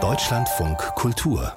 [0.00, 1.52] Deutschlandfunk Kultur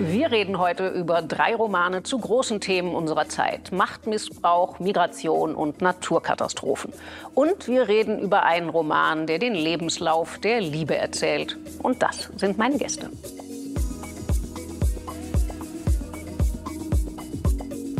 [0.00, 3.70] Wir reden heute über drei Romane zu großen Themen unserer Zeit.
[3.70, 6.92] Machtmissbrauch, Migration und Naturkatastrophen.
[7.36, 11.56] Und wir reden über einen Roman, der den Lebenslauf der Liebe erzählt.
[11.80, 13.08] Und das sind meine Gäste.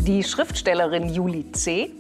[0.07, 1.93] Die Schriftstellerin Julie C.,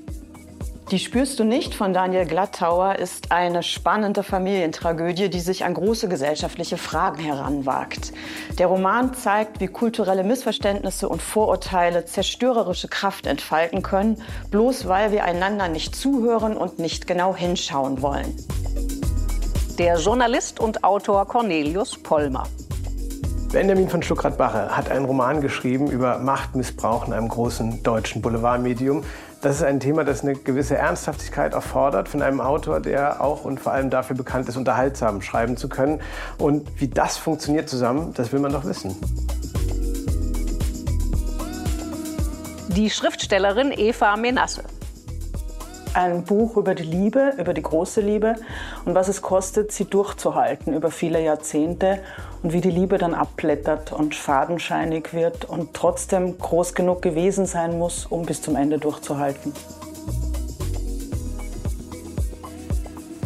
[0.90, 6.09] die spürst du nicht von Daniel Glattauer ist eine spannende Familientragödie, die sich an große
[6.09, 8.12] gesellschaftliche Fragen heranwagt.
[8.59, 14.20] Der Roman zeigt, wie kulturelle Missverständnisse und Vorurteile zerstörerische Kraft entfalten können,
[14.51, 18.34] bloß weil wir einander nicht zuhören und nicht genau hinschauen wollen.
[19.78, 22.48] Der Journalist und Autor Cornelius Pollmer.
[23.52, 29.02] Benjamin von Stuckrad-Barre hat einen Roman geschrieben über Machtmissbrauch in einem großen deutschen Boulevardmedium.
[29.40, 33.59] Das ist ein Thema, das eine gewisse Ernsthaftigkeit erfordert von einem Autor, der auch und
[33.59, 36.01] vor allem dafür bekannt ist, unterhaltsam schreiben zu können.
[36.38, 38.95] Und wie das funktioniert zusammen, das will man doch wissen.
[42.68, 44.62] Die Schriftstellerin Eva Menasse
[45.95, 48.35] ein Buch über die Liebe, über die große Liebe
[48.85, 52.01] und was es kostet, sie durchzuhalten über viele Jahrzehnte
[52.43, 57.79] und wie die Liebe dann abblättert und fadenscheinig wird und trotzdem groß genug gewesen sein
[57.79, 59.52] muss, um bis zum Ende durchzuhalten.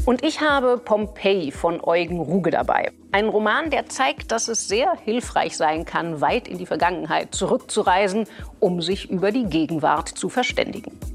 [0.07, 2.93] Und ich habe Pompeii von Eugen Ruge dabei.
[3.11, 8.27] Ein Roman, der zeigt, dass es sehr hilfreich sein kann, weit in die Vergangenheit zurückzureisen,
[8.61, 11.14] um sich über die Gegenwart zu verständigen.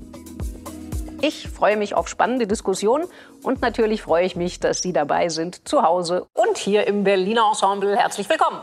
[1.22, 3.06] Ich freue mich auf spannende Diskussionen
[3.44, 7.50] und natürlich freue ich mich, dass Sie dabei sind, zu Hause und hier im Berliner
[7.50, 7.98] Ensemble.
[7.98, 8.59] Herzlich willkommen.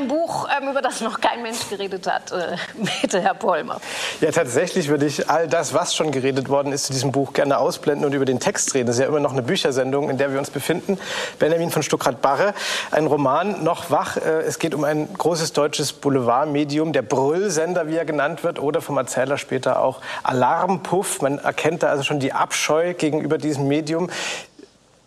[0.00, 0.08] einem
[0.60, 2.32] Ähm, über das noch kein Mensch geredet hat.
[2.32, 2.56] Äh,
[3.02, 3.80] bitte, Herr Pollmer.
[4.20, 7.58] Ja, tatsächlich würde ich all das, was schon geredet worden ist, zu diesem Buch gerne
[7.58, 8.86] ausblenden und über den Text reden.
[8.86, 10.98] Das ist ja immer noch eine Büchersendung, in der wir uns befinden.
[11.38, 12.54] Benjamin von Stuckrad-Barre,
[12.90, 14.16] ein Roman, noch wach.
[14.16, 18.80] Äh, es geht um ein großes deutsches Boulevardmedium, der Brüllsender, wie er genannt wird, oder
[18.80, 21.22] vom Erzähler später auch Alarmpuff.
[21.22, 24.10] Man erkennt da also schon die Abscheu gegenüber diesem Medium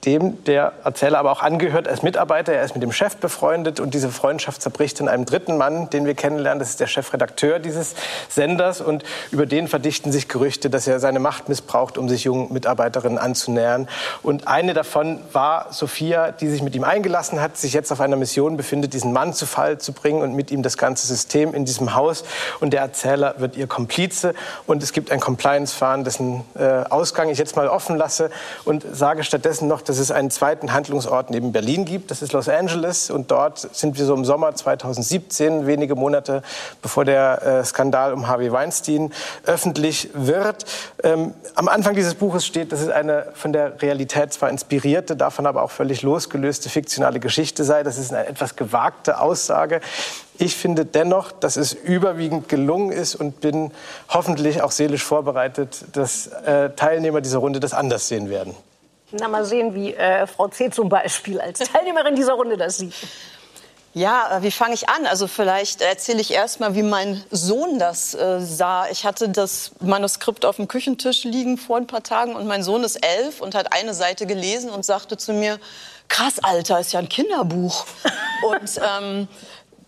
[0.06, 2.54] dem der Erzähler aber auch angehört als Mitarbeiter.
[2.54, 6.06] Er ist mit dem Chef befreundet und diese Freundschaft zerbricht in einem dritten Mann, den
[6.06, 6.60] wir kennenlernen.
[6.60, 7.96] Das ist der Chefredakteur dieses
[8.30, 12.52] Senders und über den verdichten sich Gerüchte, dass er seine Macht missbraucht, um sich jungen
[12.52, 13.88] Mitarbeiterinnen anzunähern.
[14.22, 18.16] Und eine davon war Sophia, die sich mit ihm eingelassen hat, sich jetzt auf einer
[18.16, 21.66] Mission befindet, diesen Mann zu Fall zu bringen und mit ihm das ganze System in
[21.66, 22.24] diesem Haus.
[22.60, 24.34] Und der Erzähler wird ihr Komplize
[24.68, 28.30] und es gibt ein Compliance-Fahren, dessen äh, Ausgang ich jetzt mal offen lasse
[28.66, 32.10] und sage stattdessen noch, dass dass es einen zweiten Handlungsort neben Berlin gibt.
[32.10, 33.12] Das ist Los Angeles.
[33.12, 36.42] Und dort sind wir so im Sommer 2017, wenige Monate
[36.82, 39.14] bevor der äh, Skandal um Harvey Weinstein
[39.46, 40.66] öffentlich wird.
[41.04, 45.46] Ähm, am Anfang dieses Buches steht, dass es eine von der Realität zwar inspirierte, davon
[45.46, 47.84] aber auch völlig losgelöste fiktionale Geschichte sei.
[47.84, 49.80] Das ist eine etwas gewagte Aussage.
[50.40, 53.70] Ich finde dennoch, dass es überwiegend gelungen ist und bin
[54.10, 58.56] hoffentlich auch seelisch vorbereitet, dass äh, Teilnehmer dieser Runde das anders sehen werden.
[59.16, 60.72] Na, mal sehen, wie äh, Frau C.
[60.72, 62.94] zum Beispiel als Teilnehmerin dieser Runde das sieht.
[63.94, 65.06] Ja, äh, wie fange ich an?
[65.06, 68.88] Also vielleicht erzähle ich erst mal, wie mein Sohn das äh, sah.
[68.90, 72.84] Ich hatte das Manuskript auf dem Küchentisch liegen vor ein paar Tagen und mein Sohn
[72.84, 75.60] ist elf und hat eine Seite gelesen und sagte zu mir,
[76.08, 77.86] krass, Alter, ist ja ein Kinderbuch.
[78.50, 79.28] und ähm,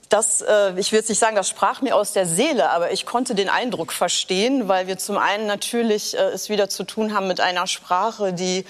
[0.09, 3.07] das, äh, ich will jetzt nicht sagen, das sprach mir aus der Seele, aber ich
[3.07, 7.27] konnte den Eindruck verstehen, weil wir zum einen natürlich äh, es wieder zu tun haben
[7.27, 8.65] mit einer Sprache, die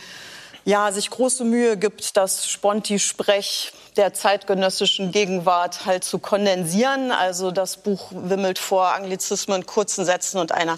[0.65, 7.11] ja, sich große Mühe gibt, das Sponti-Sprech der zeitgenössischen Gegenwart halt zu kondensieren.
[7.11, 10.75] Also das Buch wimmelt vor Anglizismen, kurzen Sätzen und einer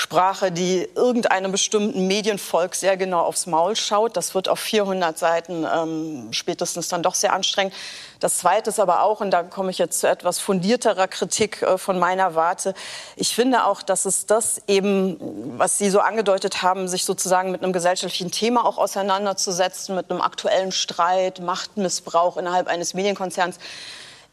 [0.00, 4.16] Sprache, die irgendeinem bestimmten Medienvolk sehr genau aufs Maul schaut.
[4.16, 7.74] Das wird auf 400 Seiten ähm, spätestens dann doch sehr anstrengend.
[8.18, 11.76] Das Zweite ist aber auch, und da komme ich jetzt zu etwas fundierterer Kritik äh,
[11.76, 12.72] von meiner Warte,
[13.16, 15.18] ich finde auch, dass es das eben,
[15.58, 20.22] was Sie so angedeutet haben, sich sozusagen mit einem gesellschaftlichen Thema auch auseinanderzusetzen, mit einem
[20.22, 23.58] aktuellen Streit, Machtmissbrauch innerhalb eines Medienkonzerns,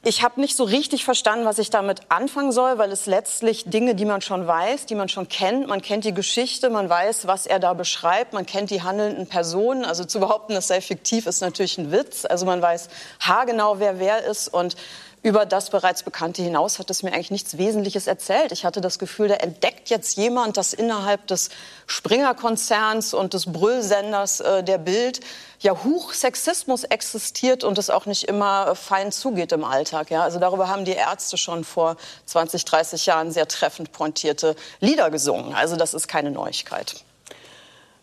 [0.03, 3.95] ich habe nicht so richtig verstanden, was ich damit anfangen soll, weil es letztlich Dinge,
[3.95, 5.67] die man schon weiß, die man schon kennt.
[5.67, 9.83] Man kennt die Geschichte, man weiß, was er da beschreibt, man kennt die handelnden Personen.
[9.83, 12.25] Also zu behaupten, das sei fiktiv, ist natürlich ein Witz.
[12.25, 12.89] Also man weiß
[13.19, 14.75] haargenau, wer wer ist und
[15.23, 18.51] über das bereits Bekannte hinaus hat es mir eigentlich nichts Wesentliches erzählt.
[18.51, 21.49] Ich hatte das Gefühl, da entdeckt jetzt jemand, dass innerhalb des
[21.87, 25.19] Springer-Konzerns und des Brüllsenders äh, der Bild
[25.59, 25.75] ja
[26.11, 30.11] Sexismus existiert und es auch nicht immer fein zugeht im Alltag.
[30.11, 30.23] Ja?
[30.23, 35.55] Also darüber haben die Ärzte schon vor 20, 30 Jahren sehr treffend pointierte Lieder gesungen.
[35.55, 37.03] Also das ist keine Neuigkeit.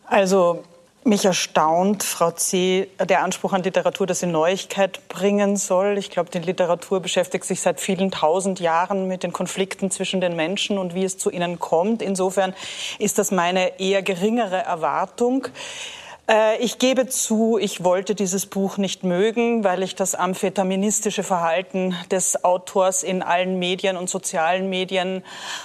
[0.06, 0.64] Also
[1.06, 5.98] mich erstaunt, Frau C., der Anspruch an Literatur, dass sie Neuigkeit bringen soll.
[5.98, 10.34] Ich glaube, die Literatur beschäftigt sich seit vielen tausend Jahren mit den Konflikten zwischen den
[10.34, 12.00] Menschen und wie es zu ihnen kommt.
[12.00, 12.54] Insofern
[12.98, 15.48] ist das meine eher geringere Erwartung.
[16.28, 21.94] Äh, ich gebe zu, ich wollte dieses Buch nicht mögen, weil ich das amphetaministische Verhalten
[22.10, 25.22] des Autors in allen Medien und sozialen Medien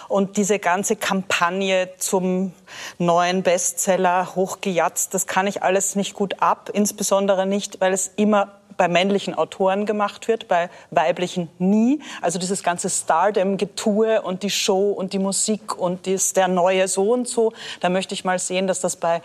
[0.09, 2.53] und diese ganze Kampagne zum
[2.97, 8.59] neuen Bestseller hochgejatzt, das kann ich alles nicht gut ab, insbesondere nicht, weil es immer
[8.79, 12.01] bei männlichen Autoren gemacht wird, bei weiblichen nie.
[12.21, 17.11] Also dieses ganze Stardom-Getue und die Show und die Musik und dies, der neue so
[17.11, 17.51] und so,
[17.81, 19.21] da möchte ich mal sehen, dass das bei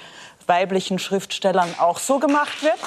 [0.47, 2.79] weiblichen Schriftstellern auch so gemacht wird.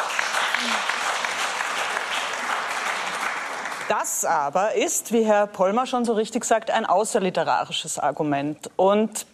[3.89, 8.69] Das aber ist, wie Herr Pollmer schon so richtig sagt, ein außerliterarisches Argument.
[8.75, 9.25] Und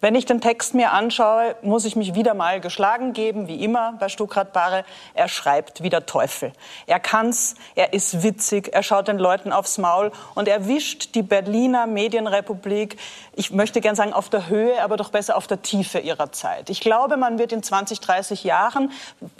[0.00, 3.94] wenn ich den Text mir anschaue, muss ich mich wieder mal geschlagen geben, wie immer
[3.98, 4.84] bei Stuckrad Barre.
[5.14, 6.52] Er schreibt wie der Teufel.
[6.86, 11.22] Er kann's, er ist witzig, er schaut den Leuten aufs Maul und er wischt die
[11.22, 12.96] Berliner Medienrepublik,
[13.38, 16.70] ich möchte gern sagen auf der Höhe, aber doch besser auf der Tiefe ihrer Zeit.
[16.70, 18.90] Ich glaube, man wird in 20, 30 Jahren,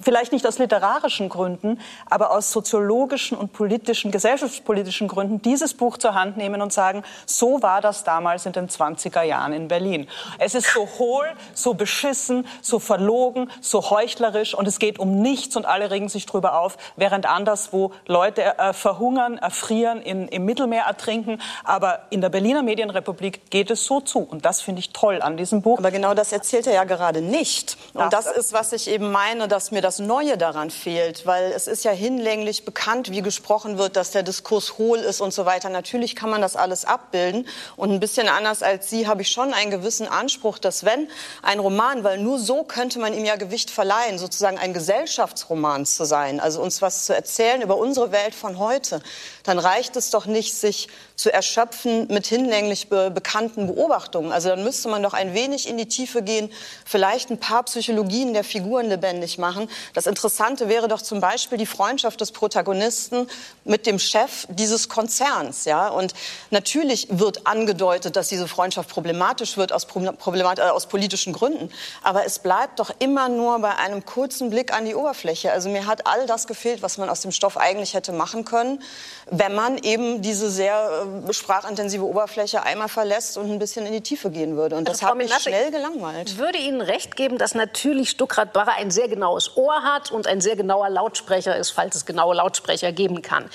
[0.00, 6.14] vielleicht nicht aus literarischen Gründen, aber aus soziologischen und politischen, gesellschaftspolitischen Gründen dieses Buch zur
[6.14, 10.06] Hand nehmen und sagen, so war das damals in den 20er Jahren in Berlin.
[10.54, 15.66] Ist so hohl, so beschissen, so verlogen, so heuchlerisch und es geht um nichts und
[15.66, 21.40] alle regen sich drüber auf, während anderswo Leute äh, verhungern, erfrieren, in, im Mittelmeer ertrinken.
[21.64, 25.36] Aber in der Berliner Medienrepublik geht es so zu und das finde ich toll an
[25.36, 25.78] diesem Buch.
[25.78, 27.76] Aber genau das erzählt er ja gerade nicht.
[27.94, 31.52] Und das, das ist, was ich eben meine, dass mir das Neue daran fehlt, weil
[31.52, 35.46] es ist ja hinlänglich bekannt, wie gesprochen wird, dass der Diskurs hohl ist und so
[35.46, 35.68] weiter.
[35.68, 37.46] Natürlich kann man das alles abbilden
[37.76, 41.08] und ein bisschen anders als Sie habe ich schon einen gewissen Anspruch Anspruch, dass wenn
[41.42, 46.04] ein Roman, weil nur so könnte man ihm ja Gewicht verleihen, sozusagen ein Gesellschaftsroman zu
[46.04, 49.02] sein, also uns was zu erzählen über unsere Welt von heute,
[49.42, 54.30] dann reicht es doch nicht, sich zu erschöpfen mit hinlänglich be bekannten Beobachtungen.
[54.30, 56.52] Also dann müsste man doch ein wenig in die Tiefe gehen,
[56.84, 59.68] vielleicht ein paar Psychologien der Figuren lebendig machen.
[59.94, 63.26] Das Interessante wäre doch zum Beispiel die Freundschaft des Protagonisten
[63.64, 65.64] mit dem Chef dieses Konzerns.
[65.64, 65.88] Ja?
[65.88, 66.14] Und
[66.50, 71.70] natürlich wird angedeutet, dass diese Freundschaft problematisch wird aus Problem Problemat äh, aus politischen Gründen.
[72.02, 75.50] Aber es bleibt doch immer nur bei einem kurzen Blick an die Oberfläche.
[75.52, 78.82] Also mir hat all das gefehlt, was man aus dem Stoff eigentlich hätte machen können,
[79.30, 84.02] wenn man eben diese sehr äh, sprachintensive Oberfläche einmal verlässt und ein bisschen in die
[84.02, 84.76] Tiefe gehen würde.
[84.76, 86.28] Und das also, hat mich schnell gelangweilt.
[86.28, 90.26] Ich würde Ihnen recht geben, dass natürlich Stuckrad Barre ein sehr genaues Ohr hat und
[90.26, 93.48] ein sehr genauer Lautsprecher ist, falls es genaue Lautsprecher geben kann.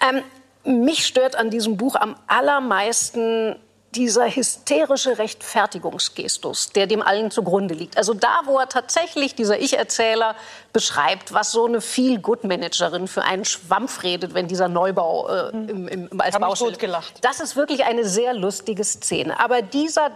[0.00, 0.22] Ähm,
[0.64, 3.56] mich stört an diesem Buch am allermeisten
[3.94, 7.96] dieser hysterische Rechtfertigungsgestus, der dem allen zugrunde liegt.
[7.96, 10.34] Also da, wo er tatsächlich, dieser Ich-Erzähler,
[10.72, 16.20] beschreibt, was so eine Feel-Good-Managerin für einen Schwampf redet, wenn dieser Neubau äh, im, im,
[16.20, 16.76] als Baustelle...
[16.76, 17.14] gelacht.
[17.22, 19.38] Das ist wirklich eine sehr lustige Szene.
[19.38, 20.10] Aber dieser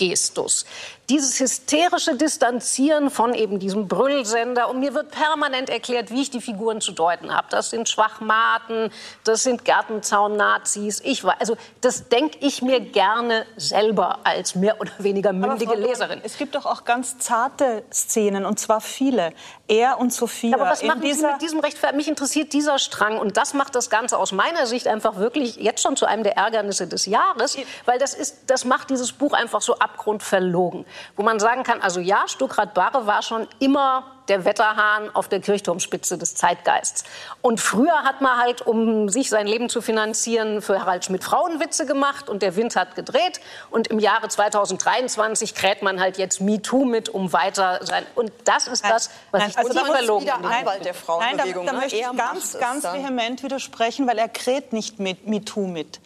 [0.00, 0.64] Dauergestus,
[1.08, 4.68] dieses hysterische Distanzieren von eben diesem Brüllsender.
[4.68, 7.48] Und mir wird permanent erklärt, wie ich die Figuren zu deuten habe.
[7.50, 8.92] Das sind Schwachmaten,
[9.24, 11.00] das sind Gartenzaun-Nazis.
[11.04, 16.20] Ich war, also das denke ich mir gerne selber als mehr oder weniger mündige Leserin.
[16.22, 19.32] Es gibt doch auch ganz zarte Szenen, und zwar viele.
[19.66, 20.54] Er und Sophia.
[20.54, 21.98] Aber was machen Sie mit diesem Rechtfertigung?
[21.98, 23.18] Mich interessiert dieser Strang.
[23.18, 26.36] Und das macht das Ganze aus meiner Sicht einfach wirklich jetzt schon zu einem der
[26.36, 27.56] Ärgernisse des Jahres.
[27.84, 32.00] Weil das, ist, das macht dieses Buch einfach so abgrundverlogen wo man sagen kann, also
[32.00, 37.04] ja, Stuckrad-Barre war schon immer der Wetterhahn auf der Kirchturmspitze des Zeitgeists.
[37.42, 41.84] Und früher hat man halt, um sich sein Leben zu finanzieren, für Harald Schmidt Frauenwitze
[41.84, 43.40] gemacht und der Wind hat gedreht.
[43.70, 48.06] Und im Jahre 2023 kräht man halt jetzt MeToo mit, um weiter sein.
[48.14, 51.64] Und das ist das, was Nein, ich also tief verlogen Anwalt der Frauenbewegung.
[51.64, 55.66] Nein, da, da möchte ich ganz, ganz vehement widersprechen, weil er kräht nicht mit MeToo
[55.66, 56.00] mit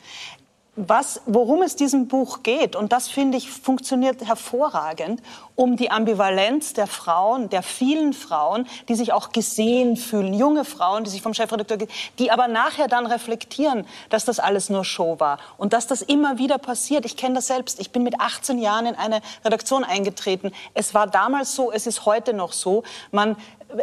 [0.77, 5.23] was, worum es diesem Buch geht, und das finde ich funktioniert hervorragend,
[5.57, 11.05] um die Ambivalenz der Frauen, der vielen Frauen, die sich auch gesehen fühlen, junge Frauen,
[11.05, 11.87] die sich vom Chefredakteur,
[12.19, 16.39] die aber nachher dann reflektieren, dass das alles nur Show war und dass das immer
[16.39, 17.05] wieder passiert.
[17.05, 17.79] Ich kenne das selbst.
[17.79, 20.53] Ich bin mit 18 Jahren in eine Redaktion eingetreten.
[20.75, 22.83] Es war damals so, es ist heute noch so.
[23.13, 23.37] Man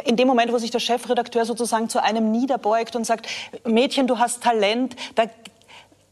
[0.04, 3.26] in dem Moment, wo sich der Chefredakteur sozusagen zu einem niederbeugt und sagt,
[3.64, 5.24] Mädchen, du hast Talent, da,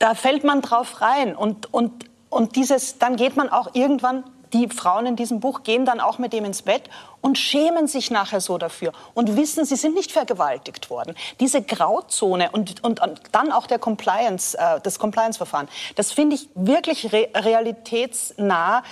[0.01, 1.37] da fällt man drauf rein.
[1.37, 5.85] Und, und, und dieses, dann geht man auch irgendwann die Frauen in diesem Buch gehen
[5.85, 6.83] dann auch mit dem ins Bett
[7.21, 11.15] und schämen sich nachher so dafür und wissen, sie sind nicht vergewaltigt worden.
[11.39, 16.49] Diese Grauzone und, und, und dann auch der Compliance, äh, das Compliance-Verfahren, das finde ich
[16.55, 18.83] wirklich re realitätsnah,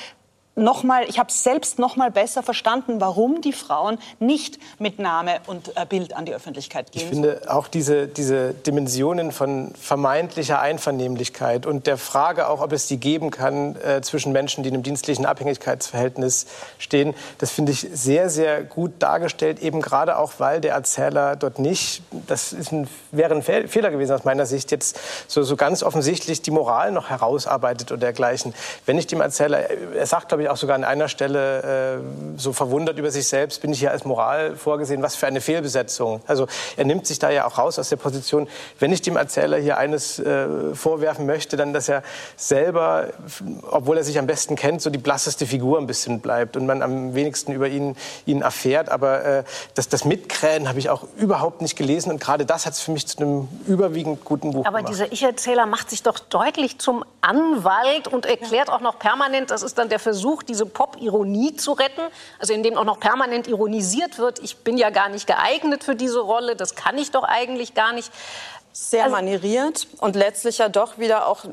[0.58, 5.38] noch mal, ich habe selbst noch mal besser verstanden, warum die Frauen nicht mit Name
[5.46, 7.02] und äh, Bild an die Öffentlichkeit gehen.
[7.02, 12.86] Ich finde auch diese, diese Dimensionen von vermeintlicher Einvernehmlichkeit und der Frage auch, ob es
[12.86, 16.46] die geben kann äh, zwischen Menschen, die in einem dienstlichen Abhängigkeitsverhältnis
[16.78, 21.58] stehen, das finde ich sehr, sehr gut dargestellt, eben gerade auch, weil der Erzähler dort
[21.58, 24.98] nicht, das ist ein, wäre ein Fehler gewesen aus meiner Sicht, jetzt
[25.28, 28.54] so, so ganz offensichtlich die Moral noch herausarbeitet oder dergleichen.
[28.86, 32.52] Wenn ich dem Erzähler, er sagt, glaube ich, auch sogar an einer Stelle äh, so
[32.52, 36.20] verwundert über sich selbst, bin ich hier als Moral vorgesehen, was für eine Fehlbesetzung.
[36.26, 39.58] Also er nimmt sich da ja auch raus aus der Position, wenn ich dem Erzähler
[39.58, 42.02] hier eines äh, vorwerfen möchte, dann, dass er
[42.36, 43.08] selber,
[43.70, 46.82] obwohl er sich am besten kennt, so die blasseste Figur ein bisschen bleibt und man
[46.82, 48.90] am wenigsten über ihn, ihn erfährt.
[48.90, 52.74] Aber äh, das, das Mitkrähen habe ich auch überhaupt nicht gelesen und gerade das hat
[52.74, 54.92] es für mich zu einem überwiegend guten Buch Aber gemacht.
[54.92, 59.78] dieser Ich-Erzähler macht sich doch deutlich zum Anwalt und erklärt auch noch permanent, das ist
[59.78, 62.02] dann der Versuch, diese Pop-Ironie zu retten,
[62.38, 65.94] also in dem auch noch permanent ironisiert wird, ich bin ja gar nicht geeignet für
[65.94, 68.10] diese Rolle, das kann ich doch eigentlich gar nicht
[68.72, 71.44] sehr also, manieriert und letztlich ja doch wieder auch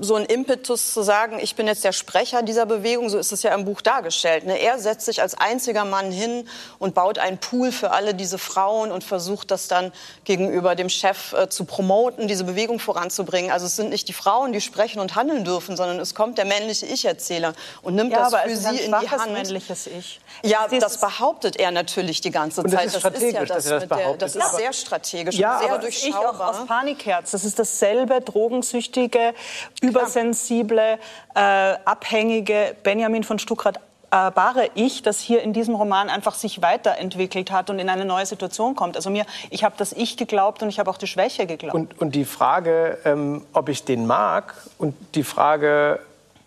[0.00, 3.42] so ein Impetus zu sagen, ich bin jetzt der Sprecher dieser Bewegung, so ist es
[3.42, 4.44] ja im Buch dargestellt.
[4.44, 4.58] Ne?
[4.60, 6.46] Er setzt sich als einziger Mann hin
[6.78, 9.92] und baut einen Pool für alle diese Frauen und versucht das dann
[10.24, 13.50] gegenüber dem Chef äh, zu promoten, diese Bewegung voranzubringen.
[13.50, 16.44] Also es sind nicht die Frauen, die sprechen und handeln dürfen, sondern es kommt der
[16.44, 19.32] männliche Ich-Erzähler und nimmt ja, das für sie in die Hand.
[19.32, 20.20] männliches Ich.
[20.42, 22.86] Ja, das behauptet er natürlich die ganze und Zeit.
[22.86, 24.20] Das ist strategisch, das ist ja das, dass er das behauptet.
[24.20, 25.72] Der, das ist sehr strategisch ja, und sehr
[26.14, 26.78] aber durchschaubar.
[26.78, 27.30] Panikherz.
[27.30, 29.34] Das ist dasselbe drogensüchtige,
[29.82, 30.98] übersensible,
[31.34, 31.40] äh,
[31.84, 33.80] abhängige Benjamin von Stuckrad
[34.14, 38.04] äh, bare Ich, das hier in diesem Roman einfach sich weiterentwickelt hat und in eine
[38.04, 38.96] neue Situation kommt.
[38.96, 41.74] Also mir, ich habe das Ich geglaubt und ich habe auch die Schwäche geglaubt.
[41.74, 45.98] Und, und die Frage, ähm, ob ich den mag und die Frage,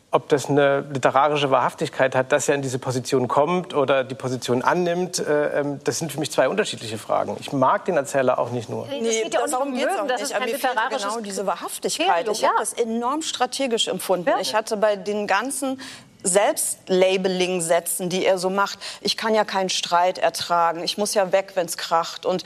[0.09, 4.61] ob das eine literarische Wahrhaftigkeit hat, dass er in diese Position kommt oder die Position
[4.61, 7.35] annimmt, äh, ähm, das sind für mich zwei unterschiedliche Fragen.
[7.41, 8.87] Ich mag den Erzähler auch nicht nur.
[8.87, 10.31] Nee, das geht ja auch darum geht es auch das nicht.
[10.31, 12.27] ist kein literarisches genau diese Wahrhaftigkeit.
[12.29, 14.31] Ich habe das enorm strategisch empfunden.
[14.39, 15.81] Ich hatte bei den ganzen
[16.23, 21.51] Selbstlabeling-Sätzen, die er so macht, ich kann ja keinen Streit ertragen, ich muss ja weg,
[21.55, 22.43] wenn es kracht und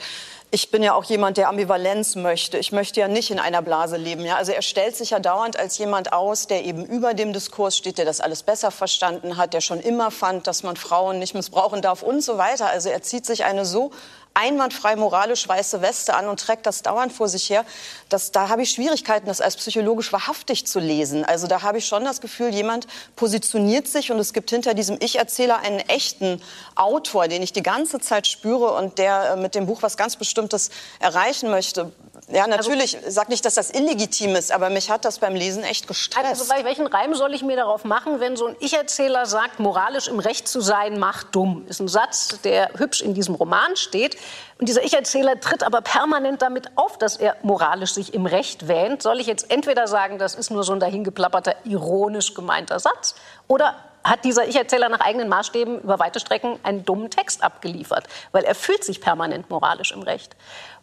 [0.54, 2.58] ich bin ja auch jemand, der Ambivalenz möchte.
[2.58, 4.22] Ich möchte ja nicht in einer Blase leben.
[4.26, 4.36] Ja?
[4.36, 7.96] Also er stellt sich ja dauernd als jemand aus, der eben über dem Diskurs steht,
[7.96, 11.80] der das alles besser verstanden hat, der schon immer fand, dass man Frauen nicht missbrauchen
[11.80, 12.66] darf und so weiter.
[12.66, 13.92] Also er zieht sich eine so
[14.34, 17.64] einwandfrei moralisch weiße Weste an und trägt das dauernd vor sich her.
[18.08, 21.24] Das, da habe ich Schwierigkeiten, das als psychologisch wahrhaftig zu lesen.
[21.24, 22.86] Also da habe ich schon das Gefühl, jemand
[23.16, 26.42] positioniert sich und es gibt hinter diesem Ich-Erzähler einen echten
[26.74, 30.16] Autor, den ich die ganze Zeit spüre und der äh, mit dem Buch was ganz
[30.16, 30.70] Bestimmtes
[31.00, 31.92] erreichen möchte.
[32.32, 35.34] Ja, also natürlich, also, sag nicht, dass das illegitim ist, aber mich hat das beim
[35.34, 36.26] Lesen echt gestresst.
[36.26, 40.18] Also, welchen Reim soll ich mir darauf machen, wenn so ein Ich-Erzähler sagt, moralisch im
[40.18, 41.66] Recht zu sein, macht dumm?
[41.68, 44.16] Ist ein Satz, der hübsch in diesem Roman steht.
[44.58, 49.02] Und dieser Ich-Erzähler tritt aber permanent damit auf, dass er moralisch sich im Recht wähnt.
[49.02, 53.14] Soll ich jetzt entweder sagen, das ist nur so ein dahingeplapperter, ironisch gemeinter Satz,
[53.48, 53.74] oder
[54.04, 58.54] hat dieser Ich-Erzähler nach eigenen Maßstäben über weite Strecken einen dummen Text abgeliefert, weil er
[58.54, 60.34] fühlt sich permanent moralisch im Recht.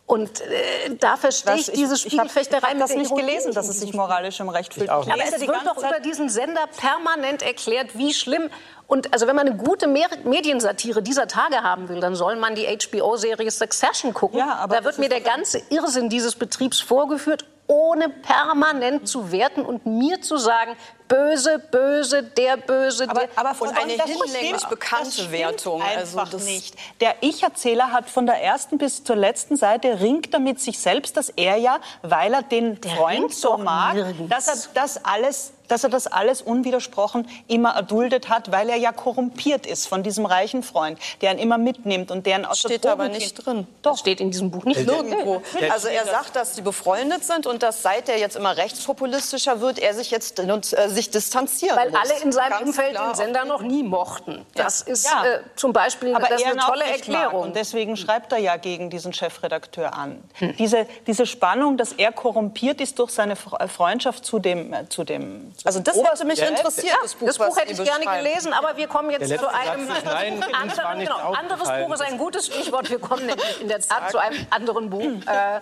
[0.09, 2.57] Und äh, da verstehe ich, ich diese Spiegelfechterei.
[2.57, 4.89] Ich habe das nicht gelesen, dass es sich moralisch im Recht fühlt.
[4.89, 8.49] Aber es wird doch über diesen Sender permanent erklärt, wie schlimm.
[8.87, 12.65] Und also wenn man eine gute Mediensatire dieser Tage haben will, dann soll man die
[12.65, 14.39] HBO-Serie Succession gucken.
[14.39, 19.85] Ja, da wird mir der ganze Irrsinn dieses Betriebs vorgeführt ohne permanent zu werten und
[19.85, 20.75] mir zu sagen,
[21.07, 23.29] böse, böse, der böse, aber, der.
[23.35, 25.81] Aber von eine hinlänglich bekannte Wertung.
[25.81, 26.75] Also einfach also nicht.
[26.99, 31.29] Der Ich-Erzähler hat von der ersten bis zur letzten Seite ringt damit sich selbst, dass
[31.29, 33.97] er ja, weil er den der Freund so mag,
[34.29, 38.91] dass er das alles dass er das alles unwidersprochen immer erduldet hat, weil er ja
[38.91, 42.85] korrumpiert ist von diesem reichen Freund, der ihn immer mitnimmt und der ihn aus steht
[42.85, 43.67] aber nicht drin.
[43.81, 43.91] Doch.
[43.91, 45.41] Das steht in diesem Buch nicht nirgendwo.
[45.71, 49.79] Also er sagt, dass sie befreundet sind und dass seit er jetzt immer rechtspopulistischer wird,
[49.79, 51.99] er sich jetzt äh, sich distanzieren Weil muss.
[51.99, 54.45] alle in seinem Ganz Umfeld den Sender noch nie mochten.
[54.55, 54.93] Das ja.
[54.93, 55.25] ist ja.
[55.25, 57.43] äh, zum Beispiel aber das ist eine tolle Erklärung.
[57.43, 60.23] Und deswegen schreibt er ja gegen diesen Chefredakteur an.
[60.33, 60.55] Hm.
[60.57, 65.51] Diese, diese Spannung, dass er korrumpiert ist durch seine Freundschaft zu dem, äh, zu dem
[65.65, 68.77] Also das hätte mich interessiert, ja, das Buch, das Buch hätte ich gerne gelesen, aber
[68.77, 72.89] wir kommen jetzt zu einem nein, anderen, genau, anderes Buch ist ein gutes Stichwort.
[72.89, 75.03] Wir kommen nämlich in der Tat zu einem anderen Buch.
[75.25, 75.59] Äh,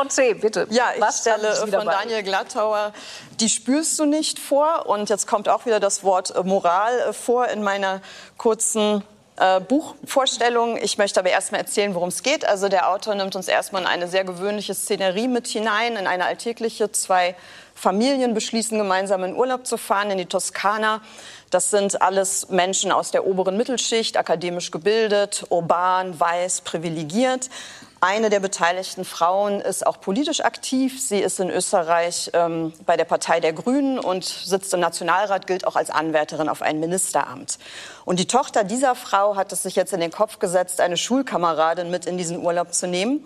[0.00, 0.66] und C, bitte.
[0.70, 1.70] Ja, ich Was stelle von?
[1.70, 2.92] Daniel Glattauer
[3.40, 4.86] Die spürst du nicht vor.
[4.86, 8.00] Und jetzt kommt auch wieder das Wort äh, Moral äh, vor in meiner
[8.36, 9.02] kurzen
[9.36, 10.76] äh, Buchvorstellung.
[10.76, 12.44] Ich möchte aber erst mal erzählen, worum es geht.
[12.44, 16.26] Also der Autor nimmt uns erstmal in eine sehr gewöhnliche Szenerie mit hinein, in eine
[16.26, 16.92] alltägliche.
[16.92, 17.34] Zwei
[17.82, 21.00] Familien beschließen gemeinsam in Urlaub zu fahren in die Toskana.
[21.50, 27.50] Das sind alles Menschen aus der oberen Mittelschicht, akademisch gebildet, urban, weiß, privilegiert.
[28.00, 31.00] Eine der beteiligten Frauen ist auch politisch aktiv.
[31.00, 35.66] Sie ist in Österreich ähm, bei der Partei der Grünen und sitzt im Nationalrat, gilt
[35.66, 37.58] auch als Anwärterin auf ein Ministeramt.
[38.04, 41.90] Und die Tochter dieser Frau hat es sich jetzt in den Kopf gesetzt, eine Schulkameradin
[41.90, 43.24] mit in diesen Urlaub zu nehmen.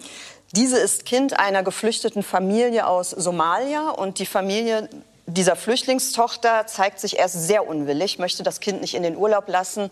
[0.52, 4.88] Diese ist Kind einer geflüchteten Familie aus Somalia und die Familie
[5.26, 9.90] dieser Flüchtlingstochter zeigt sich erst sehr unwillig, möchte das Kind nicht in den Urlaub lassen.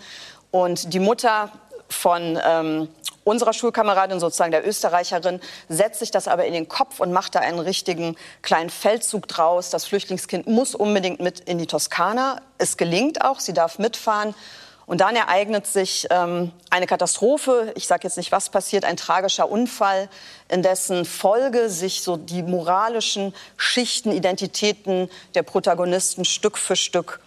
[0.52, 1.50] Und die Mutter
[1.88, 2.88] von ähm,
[3.24, 7.40] unserer Schulkameradin, sozusagen der Österreicherin, setzt sich das aber in den Kopf und macht da
[7.40, 9.70] einen richtigen kleinen Feldzug draus.
[9.70, 12.40] Das Flüchtlingskind muss unbedingt mit in die Toskana.
[12.58, 14.34] Es gelingt auch, sie darf mitfahren.
[14.86, 17.72] Und dann ereignet sich ähm, eine Katastrophe.
[17.74, 20.08] Ich sage jetzt nicht, was passiert, ein tragischer Unfall,
[20.48, 27.20] in dessen Folge sich so die moralischen Schichten, Identitäten der Protagonisten Stück für Stück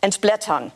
[0.00, 0.72] entblättern.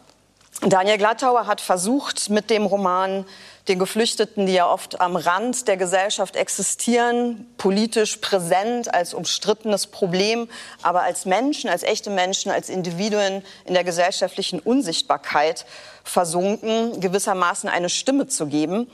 [0.61, 3.27] Daniel Glattauer hat versucht, mit dem Roman
[3.69, 10.49] den Geflüchteten, die ja oft am Rand der Gesellschaft existieren, politisch präsent als umstrittenes Problem,
[10.83, 15.67] aber als Menschen, als echte Menschen, als Individuen in der gesellschaftlichen Unsichtbarkeit
[16.05, 18.89] versunken, gewissermaßen eine Stimme zu geben.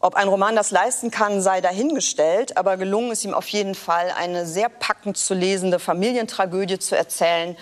[0.00, 4.12] Ob ein Roman das leisten kann, sei dahingestellt, aber gelungen ist ihm auf jeden Fall,
[4.18, 7.56] eine sehr packend zu lesende Familientragödie zu erzählen,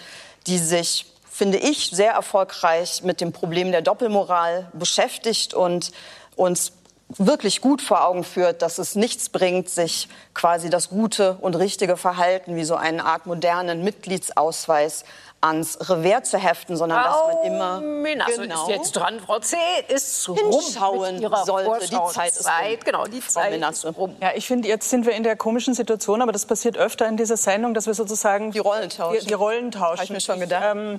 [0.46, 1.06] die sich
[1.40, 5.90] finde ich, sehr erfolgreich mit dem Problem der Doppelmoral beschäftigt und
[6.36, 6.72] uns
[7.18, 11.96] wirklich gut vor Augen führt, dass es nichts bringt, sich quasi das gute und richtige
[11.96, 15.04] Verhalten wie so eine Art modernen Mitgliedsausweis
[15.40, 19.20] ans Revers zu heften, sondern dass man immer Minasse genau, ist jetzt dran.
[19.24, 19.56] Frau C.
[19.88, 21.86] ist hinschauen mit ihrer sollte.
[21.86, 24.14] Die Zeit ist Zeit, genau, die Zeit ist rum.
[24.20, 27.16] Ja, ich finde, jetzt sind wir in der komischen Situation, aber das passiert öfter in
[27.16, 29.20] dieser Sendung, dass wir sozusagen die Rollen tauschen.
[29.20, 29.96] Die, die Rollen tauschen.
[29.96, 30.62] Habe ich mir schon gedacht.
[30.62, 30.98] Ich, ähm, äh,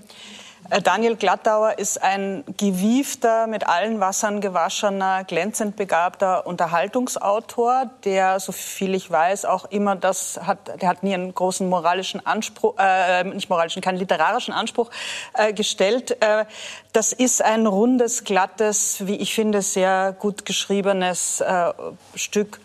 [0.79, 8.95] Daniel Glattauer ist ein gewiefter, mit allen Wassern gewaschener, glänzend begabter Unterhaltungsautor, der, so viel
[8.95, 13.49] ich weiß, auch immer das hat, der hat nie einen großen moralischen Anspruch, äh, nicht
[13.49, 14.91] moralischen, keinen literarischen Anspruch
[15.33, 16.15] äh, gestellt.
[16.21, 16.45] Äh,
[16.93, 21.73] das ist ein rundes, glattes, wie ich finde, sehr gut geschriebenes äh,
[22.15, 22.61] Stück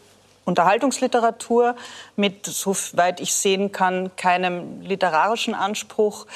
[0.47, 1.75] Unterhaltungsliteratur
[2.15, 6.27] mit, soweit ich sehen kann, keinem literarischen Anspruch.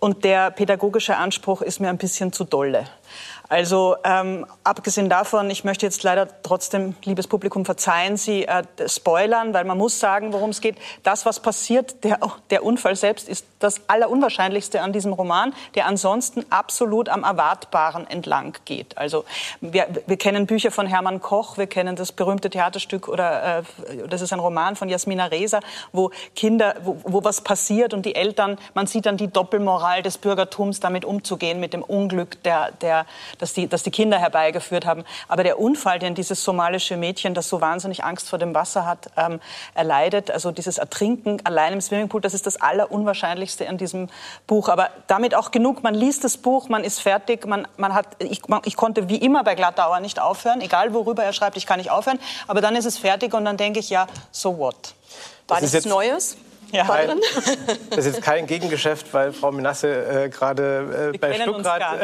[0.00, 2.86] Und der pädagogische Anspruch ist mir ein bisschen zu dolle.
[3.50, 9.52] Also ähm, abgesehen davon, ich möchte jetzt leider trotzdem, liebes Publikum, verzeihen Sie äh, spoilern,
[9.52, 10.76] weil man muss sagen, worum es geht.
[11.02, 16.46] Das, was passiert, der, der Unfall selbst, ist das Allerunwahrscheinlichste an diesem Roman, der ansonsten
[16.50, 18.96] absolut am Erwartbaren entlang geht.
[18.96, 19.24] Also
[19.60, 23.62] wir, wir kennen Bücher von Hermann Koch, wir kennen das berühmte Theaterstück oder äh,
[24.08, 25.58] das ist ein Roman von Jasmina Reza,
[25.90, 30.18] wo Kinder, wo, wo was passiert und die Eltern, man sieht dann die Doppelmoral des
[30.18, 33.06] Bürgertums, damit umzugehen mit dem Unglück der, der
[33.40, 35.04] dass die, dass die Kinder herbeigeführt haben.
[35.28, 39.10] Aber der Unfall, den dieses somalische Mädchen, das so wahnsinnig Angst vor dem Wasser hat,
[39.16, 39.40] ähm,
[39.74, 44.08] erleidet, also dieses Ertrinken allein im Swimmingpool, das ist das Allerunwahrscheinlichste an diesem
[44.46, 44.68] Buch.
[44.68, 45.82] Aber damit auch genug.
[45.82, 49.16] Man liest das Buch, man ist fertig, man, man hat, ich, man, ich konnte wie
[49.16, 52.18] immer bei Glattauer nicht aufhören, egal worüber er schreibt, ich kann nicht aufhören.
[52.46, 54.94] Aber dann ist es fertig und dann denke ich, ja, so what?
[55.48, 56.36] War das, das Neues?
[56.72, 56.84] Ja.
[56.84, 57.20] Kein,
[57.90, 62.00] das ist jetzt kein Gegengeschäft, weil Frau Menasse äh, gerade äh, bei Stuttgart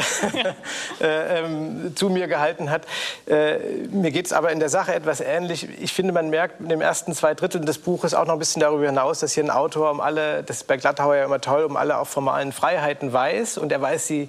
[1.00, 2.83] äh, ähm, zu mir gehalten hat.
[3.26, 3.59] Äh,
[3.90, 5.68] mir geht es aber in der Sache etwas ähnlich.
[5.81, 8.61] Ich finde, man merkt in den ersten zwei Dritteln des Buches auch noch ein bisschen
[8.61, 11.64] darüber hinaus, dass hier ein Autor um alle, das ist bei Glattauer ja immer toll,
[11.64, 13.59] um alle auch formalen Freiheiten weiß.
[13.59, 14.29] Und er weiß sie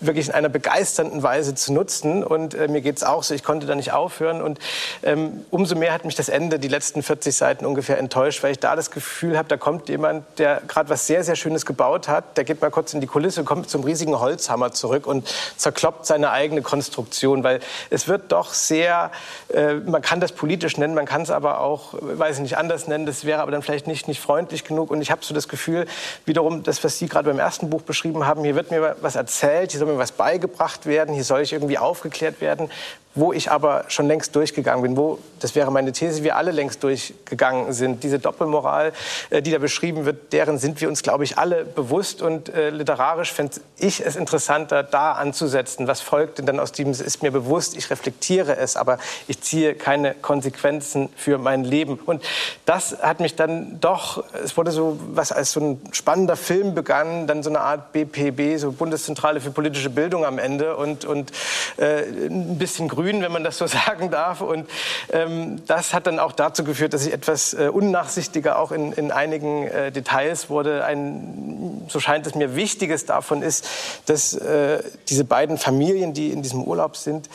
[0.00, 2.24] wirklich in einer begeisternden Weise zu nutzen.
[2.24, 4.42] Und äh, mir geht es auch so, ich konnte da nicht aufhören.
[4.42, 4.58] Und
[5.02, 8.58] ähm, umso mehr hat mich das Ende, die letzten 40 Seiten ungefähr enttäuscht, weil ich
[8.58, 12.36] da das Gefühl habe, da kommt jemand, der gerade was sehr, sehr Schönes gebaut hat,
[12.36, 16.30] der geht mal kurz in die Kulisse, kommt zum riesigen Holzhammer zurück und zerkloppt seine
[16.30, 17.44] eigene Konstruktion.
[17.44, 17.60] Weil
[17.90, 19.10] es wird doch sehr,
[19.52, 22.88] äh, man kann das politisch nennen, man kann es aber auch, weiß ich nicht, anders
[22.88, 23.06] nennen.
[23.06, 24.90] Das wäre aber dann vielleicht nicht, nicht freundlich genug.
[24.90, 25.86] Und ich habe so das Gefühl,
[26.24, 29.70] wiederum, das, was Sie gerade beim ersten Buch beschrieben haben, hier wird mir was erzählt,
[29.70, 32.70] hier soll mir was beigebracht werden, hier soll ich irgendwie aufgeklärt werden
[33.16, 36.82] wo ich aber schon längst durchgegangen bin, wo, das wäre meine These, wir alle längst
[36.82, 38.04] durchgegangen sind.
[38.04, 38.92] Diese Doppelmoral,
[39.30, 42.22] äh, die da beschrieben wird, deren sind wir uns, glaube ich, alle bewusst.
[42.22, 45.88] Und äh, literarisch fände ich es interessanter, da anzusetzen.
[45.88, 48.98] Was folgt denn dann aus diesem, ist mir bewusst, ich reflektiere es, aber
[49.28, 51.98] ich ziehe keine Konsequenzen für mein Leben.
[52.04, 52.22] Und
[52.66, 57.26] das hat mich dann doch, es wurde so, was als so ein spannender Film begann,
[57.26, 61.32] dann so eine Art BPB, so Bundeszentrale für politische Bildung am Ende und, und
[61.78, 64.40] äh, ein bisschen grün, wenn man das so sagen darf.
[64.40, 64.68] Und
[65.12, 69.12] ähm, das hat dann auch dazu geführt, dass ich etwas äh, unnachsichtiger auch in, in
[69.12, 70.84] einigen äh, Details wurde.
[70.84, 73.68] Ein, so scheint es mir, Wichtiges davon ist,
[74.06, 77.28] dass äh, diese beiden Familien, die in diesem Urlaub sind,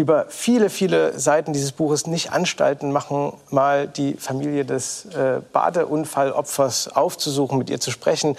[0.00, 6.96] über viele, viele Seiten dieses Buches nicht Anstalten machen, mal die Familie des äh, Badeunfallopfers
[6.96, 8.36] aufzusuchen, mit ihr zu sprechen.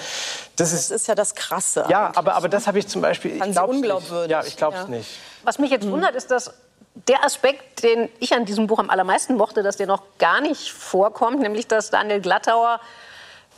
[0.55, 1.85] Das ist, das ist ja das Krasse.
[1.87, 3.35] Ja, aber, aber das habe ich zum Beispiel.
[3.35, 4.21] Ich unglaubwürdig.
[4.21, 4.31] Nicht.
[4.31, 4.89] Ja, ich glaube es ja.
[4.89, 5.09] nicht.
[5.43, 6.51] Was mich jetzt wundert, ist, dass
[7.07, 10.71] der Aspekt, den ich an diesem Buch am allermeisten mochte, dass der noch gar nicht
[10.71, 12.79] vorkommt, nämlich dass Daniel Glattauer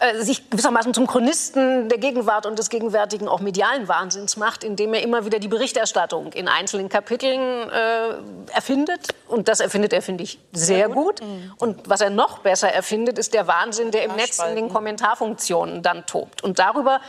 [0.04, 4.94] äh, sich gewissermaßen zum Chronisten der Gegenwart und des gegenwärtigen auch medialen Wahnsinns macht, indem
[4.94, 9.14] er immer wieder die Berichterstattung in einzelnen Kapiteln äh, erfindet.
[9.30, 11.22] Und das erfindet er, finde ich, sehr, sehr gut.
[11.22, 11.22] gut.
[11.22, 11.54] Mhm.
[11.58, 15.82] Und was er noch besser erfindet, ist der Wahnsinn, der im Netz in den Kommentarfunktionen
[15.82, 16.44] dann tobt.
[16.44, 17.00] Und darüber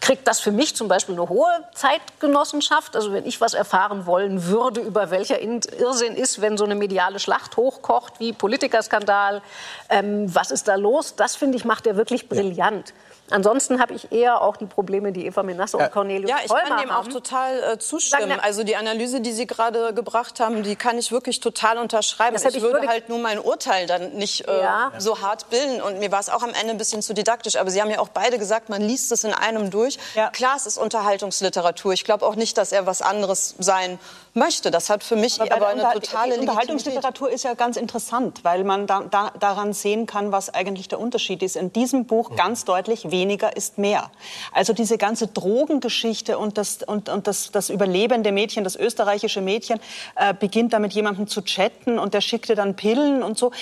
[0.00, 2.96] kriegt das für mich zum Beispiel eine hohe Zeitgenossenschaft.
[2.96, 7.18] Also wenn ich was erfahren wollen würde, über welcher Irrsinn ist, wenn so eine mediale
[7.18, 9.42] Schlacht hochkocht wie Politikerskandal,
[9.88, 12.88] ähm, was ist da los, das finde ich macht er wirklich brillant.
[12.88, 12.94] Ja.
[13.30, 16.80] Ansonsten habe ich eher auch die Probleme, die Eva Menasse und Cornelius Ja, ich kann
[16.80, 18.40] dem auch total äh, zustimmen.
[18.40, 22.34] Also die Analyse, die Sie gerade gebracht haben, die kann ich wirklich total unterschreiben.
[22.34, 24.92] Deshalb ich, würde halt nur mein Urteil dann nicht äh, ja.
[24.98, 25.80] so hart bilden.
[25.80, 27.56] Und mir war es auch am Ende ein bisschen zu didaktisch.
[27.56, 29.89] Aber Sie haben ja auch beide gesagt, man liest es in einem durch.
[30.14, 30.30] Ja.
[30.30, 31.92] Klar, es ist Unterhaltungsliteratur.
[31.92, 33.98] Ich glaube auch nicht, dass er was anderes sein
[34.34, 34.70] möchte.
[34.70, 38.64] Das hat für mich aber, aber eine Unter totale Unterhaltungsliteratur ist ja ganz interessant, weil
[38.64, 41.56] man da, da, daran sehen kann, was eigentlich der Unterschied ist.
[41.56, 44.10] In diesem Buch ganz deutlich, weniger ist mehr.
[44.52, 49.80] Also diese ganze Drogengeschichte und das, und, und das, das überlebende Mädchen, das österreichische Mädchen,
[50.16, 53.52] äh, beginnt da mit jemandem zu chatten und der schickte dann Pillen und so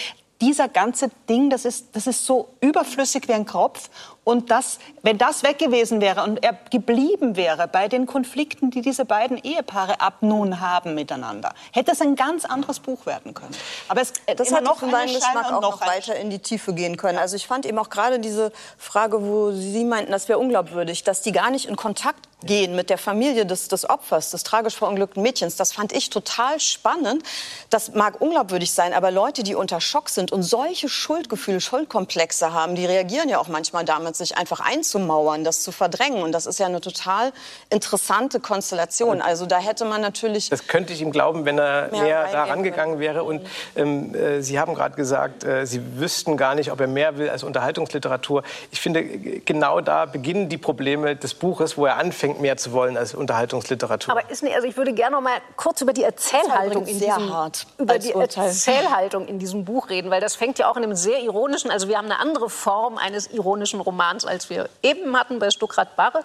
[0.41, 3.91] dieser ganze Ding, das ist, das ist so überflüssig wie ein Kropf.
[4.29, 8.83] Und das, wenn das weg gewesen wäre und er geblieben wäre bei den Konflikten, die
[8.83, 13.57] diese beiden Ehepaare ab nun haben miteinander, hätte es ein ganz anderes Buch werden können.
[13.89, 17.17] Aber es das hat noch meinen Geschmack auch noch weiter in die Tiefe gehen können.
[17.17, 21.23] Also ich fand eben auch gerade diese Frage, wo Sie meinten, das wäre unglaubwürdig, dass
[21.23, 25.23] die gar nicht in Kontakt gehen mit der Familie des, des Opfers, des tragisch verunglückten
[25.23, 25.57] Mädchens.
[25.57, 27.23] Das fand ich total spannend.
[27.71, 32.75] Das mag unglaubwürdig sein, aber Leute, die unter Schock sind und solche Schuldgefühle, Schuldkomplexe haben,
[32.75, 36.23] die reagieren ja auch manchmal damit, sich einfach einzumauern, das zu verdrängen.
[36.23, 37.33] Und das ist ja eine total
[37.71, 39.23] interessante Konstellation.
[39.23, 40.51] Also da hätte man natürlich...
[40.51, 43.25] Das könnte ich ihm glauben, wenn er mehr, mehr da rangegangen wäre.
[43.25, 47.19] Und ähm, äh, Sie haben gerade gesagt, äh, Sie wüssten gar nicht, ob er mehr
[47.19, 48.43] will als Unterhaltungsliteratur.
[48.71, 52.97] Ich finde, genau da beginnen die Probleme des Buches, wo er anfängt, mehr zu wollen
[52.97, 54.13] als Unterhaltungsliteratur.
[54.13, 57.33] Aber ist nicht, also ich würde gerne noch mal kurz über die Erzählhaltung in diesem,
[57.79, 61.21] über die Erzählhaltung in diesem Buch reden, weil das fängt ja auch in einem sehr
[61.21, 65.51] ironischen, also wir haben eine andere Form eines ironischen Romans, als wir eben hatten bei
[65.51, 66.23] Stuckrad Barre.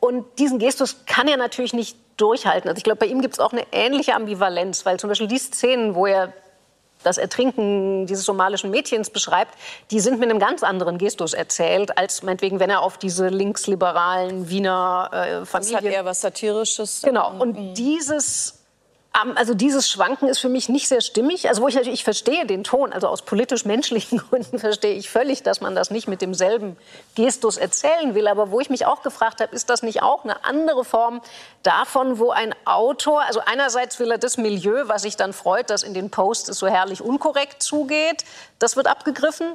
[0.00, 2.68] Und diesen Gestus kann er natürlich nicht durchhalten.
[2.68, 5.38] Also ich glaube, bei ihm gibt es auch eine ähnliche Ambivalenz, weil zum Beispiel die
[5.38, 6.32] Szenen, wo er
[7.02, 9.54] das Ertrinken dieses somalischen Mädchens beschreibt,
[9.90, 14.50] die sind mit einem ganz anderen Gestus erzählt, als meinetwegen, wenn er auf diese linksliberalen
[14.50, 15.72] Wiener äh, Familien...
[15.72, 17.02] Das hat eher was Satirisches.
[17.02, 17.32] Genau.
[17.38, 17.74] Und mhm.
[17.74, 18.59] dieses
[19.12, 21.48] also dieses Schwanken ist für mich nicht sehr stimmig.
[21.48, 25.42] Also wo ich natürlich, ich verstehe den Ton, also aus politisch-menschlichen Gründen verstehe ich völlig,
[25.42, 26.76] dass man das nicht mit demselben
[27.16, 28.28] Gestus erzählen will.
[28.28, 31.20] Aber wo ich mich auch gefragt habe, ist das nicht auch eine andere Form
[31.64, 35.82] davon, wo ein Autor, also einerseits will er das Milieu, was sich dann freut, dass
[35.82, 38.24] in den Posts es so herrlich unkorrekt zugeht,
[38.60, 39.52] das wird abgegriffen.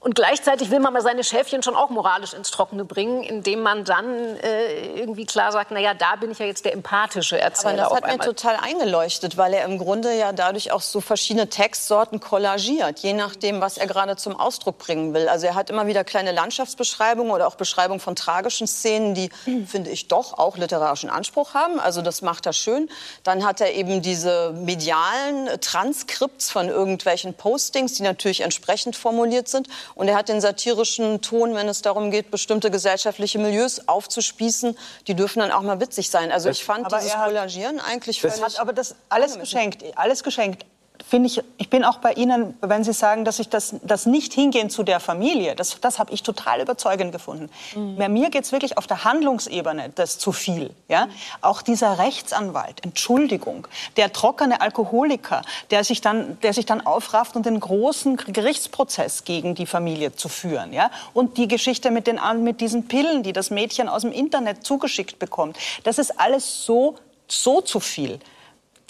[0.00, 3.84] Und gleichzeitig will man mal seine Schäfchen schon auch moralisch ins Trockene bringen, indem man
[3.84, 7.86] dann äh, irgendwie klar sagt, naja, da bin ich ja jetzt der empathische Erzähler.
[7.86, 11.48] Aber das hat mir total eingeleuchtet, weil er im Grunde ja dadurch auch so verschiedene
[11.48, 15.28] Textsorten kollagiert, je nachdem, was er gerade zum Ausdruck bringen will.
[15.28, 19.66] Also er hat immer wieder kleine Landschaftsbeschreibungen oder auch Beschreibungen von tragischen Szenen, die, mhm.
[19.66, 21.80] finde ich, doch auch literarischen Anspruch haben.
[21.80, 22.88] Also das macht er schön.
[23.24, 29.66] Dann hat er eben diese medialen Transkripts von irgendwelchen Postings, die natürlich entsprechend formuliert sind.
[29.94, 34.76] Und er hat den satirischen Ton, wenn es darum geht, bestimmte gesellschaftliche Milieus aufzuspießen.
[35.06, 36.32] Die dürfen dann auch mal witzig sein.
[36.32, 38.42] Also ich fand dieses Kollagieren eigentlich völlig...
[38.42, 40.64] Hat aber das alles geschenkt, alles geschenkt
[41.06, 44.32] finde ich, ich bin auch bei Ihnen, wenn Sie sagen, dass ich das, das nicht
[44.32, 47.50] hingehen zu der Familie, das, das habe ich total überzeugend gefunden.
[47.74, 47.96] Mhm.
[47.96, 50.70] Bei mir geht es wirklich auf der Handlungsebene das zu viel.
[50.88, 51.06] Ja?
[51.06, 51.10] Mhm.
[51.40, 57.46] Auch dieser Rechtsanwalt, Entschuldigung, der trockene Alkoholiker, der sich, dann, der sich dann aufrafft und
[57.46, 60.72] den großen Gerichtsprozess gegen die Familie zu führen.
[60.72, 60.90] Ja?
[61.14, 65.18] Und die Geschichte mit, den, mit diesen Pillen, die das Mädchen aus dem Internet zugeschickt
[65.18, 65.56] bekommt.
[65.84, 66.96] Das ist alles so,
[67.28, 68.18] so zu viel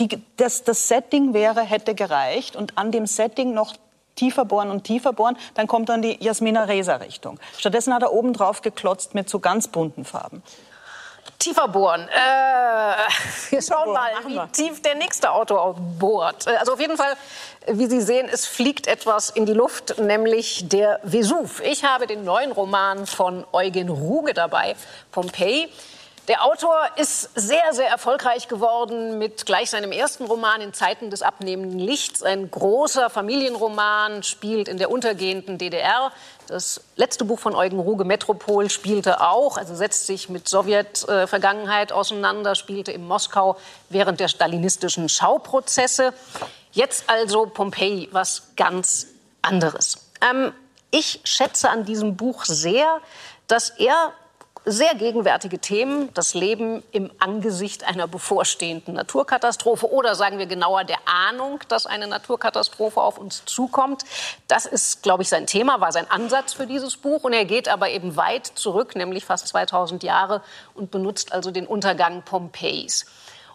[0.00, 3.74] die, das, das Setting wäre, hätte gereicht und an dem Setting noch
[4.14, 7.38] tiefer bohren und tiefer bohren, dann kommt dann die Jasmina Reza-Richtung.
[7.56, 10.42] Stattdessen hat er oben drauf geklotzt mit so ganz bunten Farben.
[11.38, 12.08] Tiefer bohren.
[12.08, 16.46] Äh, wir schauen mal, wie tief der nächste Autor bohrt.
[16.48, 17.14] Äh, also auf jeden Fall,
[17.68, 21.60] wie Sie sehen, es fliegt etwas in die Luft, nämlich der Vesuv.
[21.60, 24.74] Ich habe den neuen Roman von Eugen Ruge dabei,
[25.12, 25.68] Pompeii.
[26.28, 31.22] Der Autor ist sehr, sehr erfolgreich geworden mit gleich seinem ersten Roman in Zeiten des
[31.22, 32.22] abnehmenden Lichts.
[32.22, 36.12] Ein großer Familienroman, spielt in der untergehenden DDR.
[36.46, 42.54] Das letzte Buch von Eugen Ruge, Metropol, spielte auch, also setzt sich mit Sowjetvergangenheit auseinander,
[42.54, 43.56] spielte in Moskau
[43.88, 46.12] während der stalinistischen Schauprozesse.
[46.72, 49.06] Jetzt also Pompeji, was ganz
[49.40, 50.10] anderes.
[50.20, 50.52] Ähm,
[50.90, 52.98] ich schätze an diesem Buch sehr,
[53.46, 54.12] dass er
[54.70, 60.98] sehr gegenwärtige Themen, das Leben im Angesicht einer bevorstehenden Naturkatastrophe oder sagen wir genauer der
[61.06, 64.04] Ahnung, dass eine Naturkatastrophe auf uns zukommt.
[64.46, 67.24] Das ist, glaube ich, sein Thema, war sein Ansatz für dieses Buch.
[67.24, 70.42] Und er geht aber eben weit zurück, nämlich fast 2000 Jahre
[70.74, 73.06] und benutzt also den Untergang Pompeis.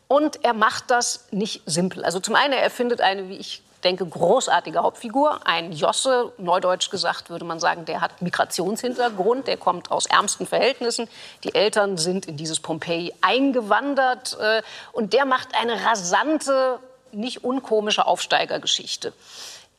[0.08, 2.04] Und er macht das nicht simpel.
[2.04, 5.40] Also zum einen, er findet eine, wie ich denke, großartige Hauptfigur.
[5.46, 11.08] Ein Josse, neudeutsch gesagt würde man sagen, der hat Migrationshintergrund, der kommt aus ärmsten Verhältnissen.
[11.44, 16.80] Die Eltern sind in dieses Pompeji eingewandert äh, und der macht eine rasante,
[17.12, 19.14] nicht unkomische Aufsteigergeschichte.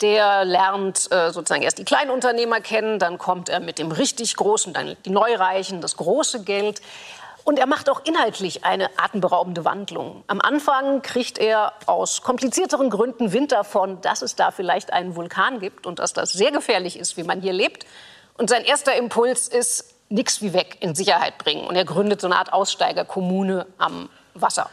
[0.00, 4.72] Der lernt äh, sozusagen erst die Kleinunternehmer kennen, dann kommt er mit dem richtig Großen,
[4.72, 6.80] dann die Neureichen, das große Geld.
[7.44, 10.24] Und er macht auch inhaltlich eine atemberaubende Wandlung.
[10.26, 15.60] Am Anfang kriegt er aus komplizierteren Gründen Wind davon, dass es da vielleicht einen Vulkan
[15.60, 17.84] gibt und dass das sehr gefährlich ist, wie man hier lebt.
[18.38, 21.66] Und sein erster Impuls ist, nichts wie weg in Sicherheit bringen.
[21.66, 24.70] Und er gründet so eine Art Aussteigerkommune am Wasser.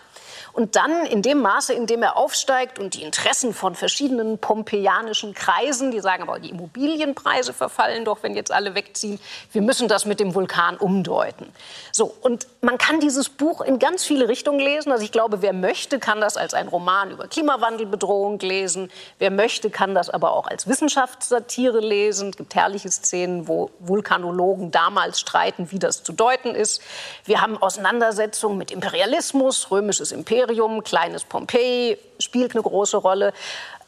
[0.53, 5.33] Und dann in dem Maße, in dem er aufsteigt und die Interessen von verschiedenen pompeianischen
[5.33, 9.19] Kreisen, die sagen aber, die Immobilienpreise verfallen doch, wenn jetzt alle wegziehen,
[9.51, 11.47] wir müssen das mit dem Vulkan umdeuten.
[11.91, 14.91] So, und man kann dieses Buch in ganz viele Richtungen lesen.
[14.91, 18.91] Also ich glaube, wer möchte, kann das als ein Roman über Klimawandelbedrohung lesen.
[19.19, 22.29] Wer möchte, kann das aber auch als Wissenschaftssatire lesen.
[22.29, 26.81] Es gibt herrliche Szenen, wo Vulkanologen damals streiten, wie das zu deuten ist.
[27.25, 30.40] Wir haben Auseinandersetzungen mit Imperialismus, römisches Imperium.
[30.41, 33.33] Imperium, kleines Pompeji spielt eine große Rolle.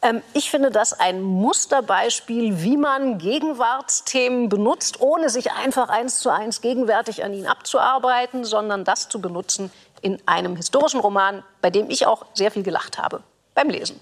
[0.01, 6.29] Ähm, ich finde das ein Musterbeispiel, wie man Gegenwartsthemen benutzt, ohne sich einfach eins zu
[6.29, 11.89] eins gegenwärtig an ihnen abzuarbeiten, sondern das zu benutzen in einem historischen Roman, bei dem
[11.89, 13.23] ich auch sehr viel gelacht habe
[13.55, 13.99] beim Lesen.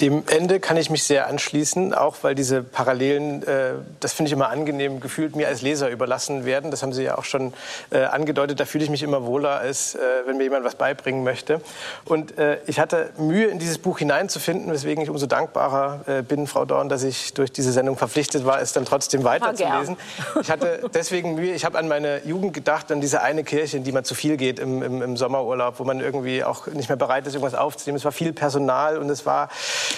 [0.00, 4.32] Dem Ende kann ich mich sehr anschließen, auch weil diese Parallelen, äh, das finde ich
[4.32, 6.72] immer angenehm, gefühlt mir als Leser überlassen werden.
[6.72, 7.54] Das haben Sie ja auch schon
[7.90, 8.58] äh, angedeutet.
[8.58, 11.60] Da fühle ich mich immer wohler, als äh, wenn mir jemand was beibringen möchte.
[12.06, 16.48] Und äh, ich hatte Mühe, in dieses Buch hineinzufinden, weswegen ich umso dankbarer äh, bin,
[16.48, 19.96] Frau Dorn, dass ich durch diese Sendung verpflichtet war, es dann trotzdem weiterzulesen.
[20.40, 23.84] Ich hatte deswegen Mühe, ich habe an meine Jugend gedacht, an diese eine Kirche, in
[23.84, 26.96] die man zu viel geht im, im, im Sommerurlaub, wo man irgendwie auch nicht mehr
[26.96, 27.98] bereit ist, irgendwas aufzunehmen.
[27.98, 29.50] Es war viel Personal und es war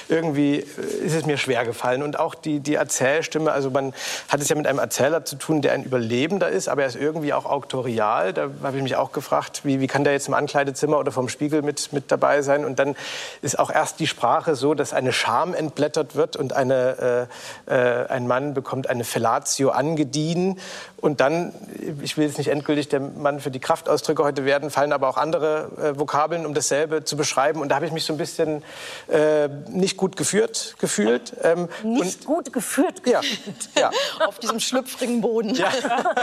[0.08, 2.02] irgendwie ist es mir schwer gefallen.
[2.02, 3.92] Und auch die, die Erzählstimme, also man
[4.28, 6.96] hat es ja mit einem Erzähler zu tun, der ein Überlebender ist, aber er ist
[6.96, 8.32] irgendwie auch auktorial.
[8.32, 11.28] Da habe ich mich auch gefragt, wie, wie kann der jetzt im Ankleidezimmer oder vom
[11.28, 12.64] Spiegel mit, mit dabei sein?
[12.64, 12.96] Und dann
[13.42, 17.28] ist auch erst die Sprache so, dass eine Scham entblättert wird und eine,
[17.68, 20.58] äh, äh, ein Mann bekommt eine Fellatio angedient.
[20.98, 21.52] Und dann,
[22.02, 25.18] ich will jetzt nicht endgültig der Mann für die Kraftausdrücke heute werden, fallen aber auch
[25.18, 27.60] andere äh, Vokabeln, um dasselbe zu beschreiben.
[27.60, 28.62] Und da habe ich mich so ein bisschen
[29.08, 31.32] äh, nicht gut geführt gefühlt.
[31.42, 33.68] Ähm, nicht gut geführt gefühlt.
[33.74, 33.90] Ja, ja.
[34.26, 35.54] Auf diesem schlüpfrigen Boden.
[35.54, 35.70] Ja.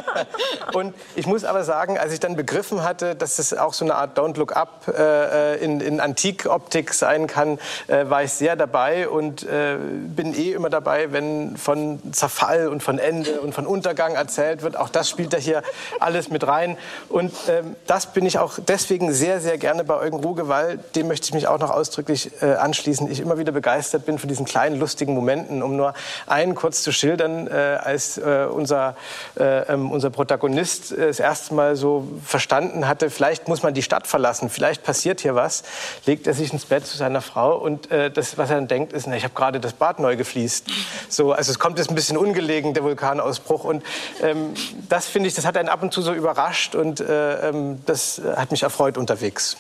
[0.74, 3.96] Und ich muss aber sagen, als ich dann begriffen hatte, dass es auch so eine
[3.96, 9.08] Art Don't Look Up äh, in, in Antikoptik sein kann, äh, war ich sehr dabei
[9.08, 14.16] und äh, bin eh immer dabei, wenn von Zerfall und von Ende und von Untergang
[14.16, 14.78] erzählt wird.
[14.78, 15.64] Auch das spielt da hier
[16.00, 16.78] alles mit rein.
[17.10, 21.08] Und ähm, das bin ich auch deswegen sehr, sehr gerne bei Eugen Ruge, weil dem
[21.08, 23.10] möchte ich mich auch noch ausdrücklich äh, anschließen.
[23.12, 25.94] Ich immer wieder wieder begeistert bin von diesen kleinen lustigen Momenten, um nur
[26.28, 28.96] einen kurz zu schildern, äh, als äh, unser,
[29.38, 33.84] äh, ähm, unser Protagonist äh, das erste Mal so verstanden hatte, vielleicht muss man die
[33.84, 35.64] Stadt verlassen, vielleicht passiert hier was,
[36.06, 38.94] legt er sich ins Bett zu seiner Frau und äh, das, was er dann denkt,
[38.94, 40.68] ist, na, ich habe gerade das Bad neu gefliest.
[41.10, 43.84] So, also es kommt jetzt ein bisschen ungelegen, der Vulkanausbruch und
[44.22, 44.54] ähm,
[44.88, 48.22] das finde ich, das hat einen ab und zu so überrascht und äh, ähm, das
[48.38, 49.58] hat mich erfreut unterwegs.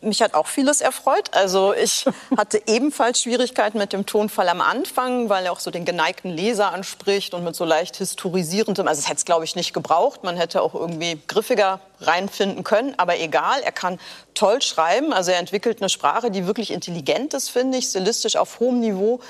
[0.00, 1.30] Mich hat auch vieles erfreut.
[1.32, 2.04] Also ich
[2.36, 6.72] hatte ebenfalls Schwierigkeiten mit dem Tonfall am Anfang, weil er auch so den geneigten Leser
[6.72, 8.86] anspricht und mit so leicht historisierendem.
[8.86, 10.24] Also es hätte es, glaube ich, nicht gebraucht.
[10.24, 12.94] Man hätte auch irgendwie griffiger reinfinden können.
[12.96, 13.98] Aber egal, er kann
[14.34, 15.12] toll schreiben.
[15.12, 19.20] Also er entwickelt eine Sprache, die wirklich intelligent ist, finde ich, stilistisch auf hohem Niveau.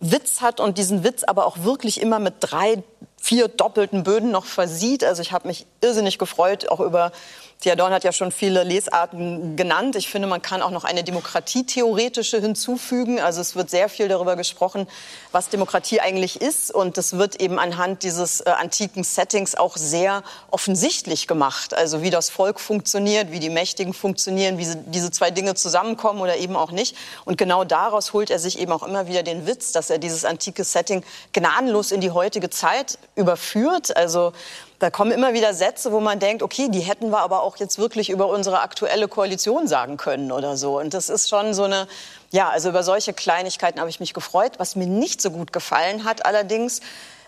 [0.00, 2.82] Witz hat und diesen Witz aber auch wirklich immer mit drei,
[3.18, 5.04] vier doppelten Böden noch versieht.
[5.04, 7.12] Also ich habe mich irrsinnig gefreut, auch über
[7.60, 9.94] Thea Dorn hat ja schon viele Lesarten genannt.
[9.94, 13.20] Ich finde, man kann auch noch eine demokratietheoretische hinzufügen.
[13.20, 14.88] Also es wird sehr viel darüber gesprochen,
[15.30, 16.74] was Demokratie eigentlich ist.
[16.74, 21.74] Und das wird eben anhand dieses äh, antiken Settings auch sehr offensichtlich gemacht.
[21.74, 26.22] Also wie das Volk funktioniert, wie die Mächtigen funktionieren, wie sie, diese zwei Dinge zusammenkommen
[26.22, 26.96] oder eben auch nicht.
[27.26, 30.24] Und genau daraus holt er sich eben auch immer wieder den Witz, dass er dieses
[30.24, 33.94] antike Setting gnadenlos in die heutige Zeit überführt.
[33.98, 34.32] Also
[34.80, 37.78] da kommen immer wieder Sätze, wo man denkt, okay, die hätten wir aber auch jetzt
[37.78, 40.80] wirklich über unsere aktuelle Koalition sagen können oder so.
[40.80, 41.86] Und das ist schon so eine,
[42.30, 44.52] ja, also über solche Kleinigkeiten habe ich mich gefreut.
[44.56, 46.80] Was mir nicht so gut gefallen hat allerdings,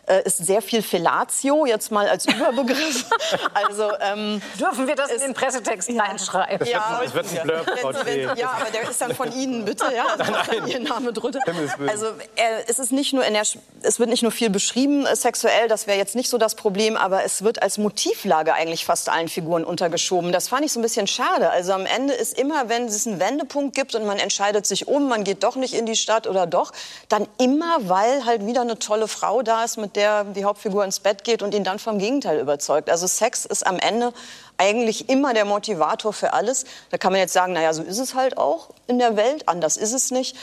[0.06, 3.06] äh, ist sehr viel Fellatio, jetzt mal als Überbegriff.
[3.54, 6.02] also, ähm, Dürfen wir das in den Pressetext ja.
[6.02, 6.66] reinschreiben?
[6.66, 9.84] Ja, das wird ein Blurb, wenn, wenn, Ja, aber der ist dann von Ihnen, bitte.
[9.94, 11.38] Ja, also nein, Ihr Name drunter.
[11.86, 13.42] Also äh, es, ist nicht nur in der,
[13.82, 16.96] es wird nicht nur viel beschrieben äh, sexuell, das wäre jetzt nicht so das Problem,
[16.96, 20.32] aber es wird als Motivlage eigentlich fast allen Figuren untergeschoben.
[20.32, 21.50] Das fand ich so ein bisschen schade.
[21.50, 25.08] Also am Ende ist immer, wenn es einen Wendepunkt gibt und man entscheidet sich um,
[25.08, 26.72] man geht doch nicht in die Stadt oder doch,
[27.08, 31.00] dann immer, weil halt wieder eine tolle Frau da ist, mit der die Hauptfigur ins
[31.00, 32.90] Bett geht und ihn dann vom Gegenteil überzeugt.
[32.90, 34.12] Also Sex ist am Ende
[34.58, 36.64] eigentlich immer der Motivator für alles.
[36.90, 39.76] Da kann man jetzt sagen, naja, so ist es halt auch in der Welt, anders
[39.76, 40.36] ist es nicht.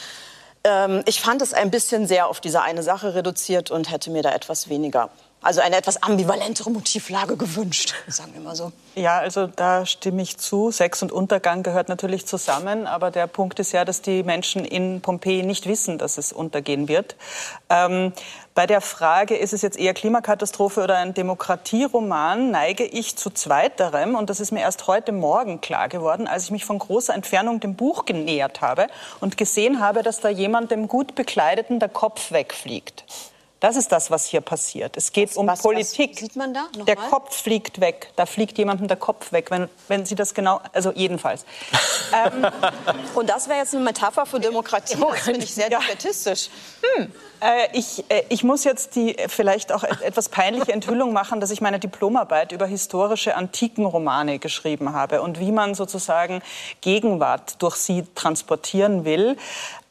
[0.64, 4.24] Ähm, ich fand es ein bisschen sehr auf diese eine Sache reduziert und hätte mir
[4.24, 5.10] da etwas weniger
[5.42, 8.72] also eine etwas ambivalentere Motivlage gewünscht, sagen wir mal so.
[8.96, 10.72] Ja, also da stimme ich zu.
[10.72, 15.02] Sex und Untergang gehört natürlich zusammen, aber der Punkt ist ja, dass die Menschen in
[15.02, 17.16] Pompeji nicht wissen, dass es untergehen wird.
[17.70, 18.14] Ähm,
[18.60, 24.16] bei der Frage, ist es jetzt eher Klimakatastrophe oder ein Demokratieroman, neige ich zu zweiterem.
[24.16, 27.62] Und das ist mir erst heute Morgen klar geworden, als ich mich von großer Entfernung
[27.62, 28.88] dem Buch genähert habe
[29.22, 33.06] und gesehen habe, dass da jemand dem gut bekleideten der Kopf wegfliegt.
[33.60, 34.96] Das ist das, was hier passiert.
[34.96, 36.12] Es geht was, um was, Politik.
[36.14, 36.68] Was sieht man da?
[36.86, 36.96] Der?
[36.96, 38.12] Kopf fliegt weg.
[38.16, 41.46] Da fliegt jemandem der Kopf weg, wenn, wenn Sie das genau, also jedenfalls.
[42.14, 42.48] ähm,
[43.16, 44.98] und das wäre jetzt eine Metapher für Demokratie.
[44.98, 45.80] Das finde ich sehr ja.
[45.80, 46.50] defetistisch.
[46.96, 47.12] Hm.
[47.42, 51.60] Äh, ich, äh, ich muss jetzt die vielleicht auch etwas peinliche Enthüllung machen, dass ich
[51.60, 56.42] meine Diplomarbeit über historische Antikenromane geschrieben habe und wie man sozusagen
[56.80, 59.36] Gegenwart durch sie transportieren will.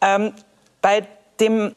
[0.01, 0.33] Ähm,
[0.81, 1.07] bei
[1.41, 1.75] dem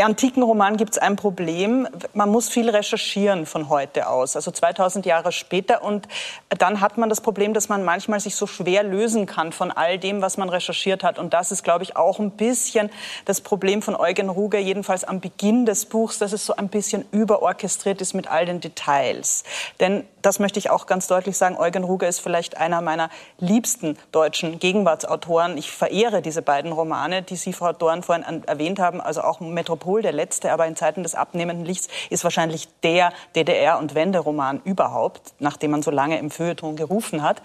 [0.00, 1.86] antiken Roman gibt es ein Problem.
[2.14, 5.82] Man muss viel recherchieren von heute aus, also 2000 Jahre später.
[5.82, 6.08] Und
[6.48, 9.98] dann hat man das Problem, dass man manchmal sich so schwer lösen kann von all
[9.98, 11.18] dem, was man recherchiert hat.
[11.18, 12.88] Und das ist, glaube ich, auch ein bisschen
[13.26, 17.04] das Problem von Eugen Ruger, jedenfalls am Beginn des Buchs, dass es so ein bisschen
[17.12, 19.44] überorchestriert ist mit all den Details.
[19.78, 23.98] Denn das möchte ich auch ganz deutlich sagen, Eugen Ruger ist vielleicht einer meiner liebsten
[24.12, 25.58] deutschen Gegenwartsautoren.
[25.58, 30.02] Ich verehre diese beiden Romane, die Sie, Frau Dorn, vorhin erwähnt haben, also auch Metropol,
[30.02, 35.34] der letzte, aber in Zeiten des abnehmenden Lichts, ist wahrscheinlich der DDR- und Wenderoman überhaupt,
[35.38, 37.42] nachdem man so lange im Feuilleton gerufen hat.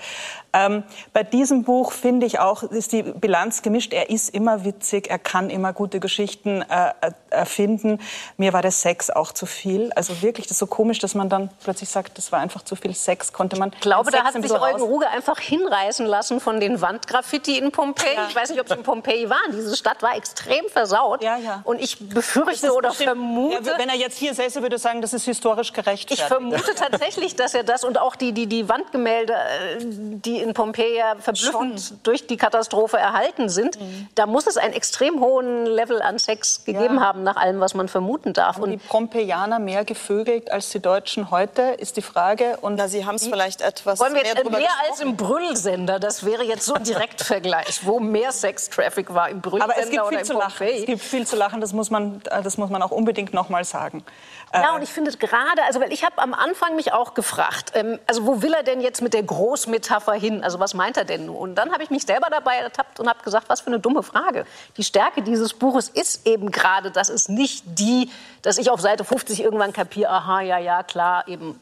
[0.53, 3.93] Ähm, bei diesem Buch finde ich auch, ist die Bilanz gemischt.
[3.93, 6.93] Er ist immer witzig, er kann immer gute Geschichten äh,
[7.37, 7.99] erfinden.
[8.37, 9.91] Mir war der Sex auch zu viel.
[9.93, 12.75] Also wirklich, das ist so komisch, dass man dann plötzlich sagt, das war einfach zu
[12.75, 13.33] viel Sex.
[13.33, 13.71] Konnte man.
[13.73, 18.15] Ich glaube, da hat sich Eugen Ruge einfach hinreißen lassen von den Wandgraffiti in Pompeji.
[18.15, 18.27] Ja.
[18.29, 19.51] Ich weiß nicht, ob es in Pompeji waren.
[19.51, 21.23] Diese Stadt war extrem versaut.
[21.23, 21.61] Ja, ja.
[21.63, 23.69] Und ich befürchte oder vermute.
[23.69, 26.11] Ja, wenn er jetzt hier säße, würde er sagen, das ist historisch gerecht.
[26.11, 30.53] Ich vermute tatsächlich, dass er das und auch die, die, die Wandgemälde, äh, die in
[30.53, 31.99] Pompeji verblüffend Schon.
[32.03, 34.07] durch die Katastrophe erhalten sind, mhm.
[34.15, 37.87] da muss es einen extrem hohen Level an Sex gegeben haben nach allem, was man
[37.87, 38.55] vermuten darf.
[38.55, 42.57] Haben und die Pompeianer mehr gevögelt als die Deutschen heute, ist die Frage.
[42.61, 45.99] Und Na, Sie haben es vielleicht etwas wollen wir mehr, mehr, mehr als im Brüllsender.
[45.99, 50.07] Das wäre jetzt so ein Direktvergleich, wo mehr Sextraffic war im Brüllsender Aber es gibt
[50.07, 50.67] viel zu lachen.
[50.67, 51.61] Es gibt viel zu lachen.
[51.61, 54.03] Das muss man, das muss man auch unbedingt noch mal sagen.
[54.53, 57.99] Ja, und ich finde gerade, also weil ich habe am Anfang mich auch gefragt, ähm,
[58.07, 60.43] also wo will er denn jetzt mit der Großmetapher hin?
[60.43, 61.35] Also was meint er denn nun?
[61.35, 64.03] Und dann habe ich mich selber dabei ertappt und habe gesagt, was für eine dumme
[64.03, 64.45] Frage.
[64.77, 68.09] Die Stärke dieses Buches ist eben gerade, dass es nicht die,
[68.41, 71.59] dass ich auf Seite 50 irgendwann kapiere, aha, ja, ja, klar, eben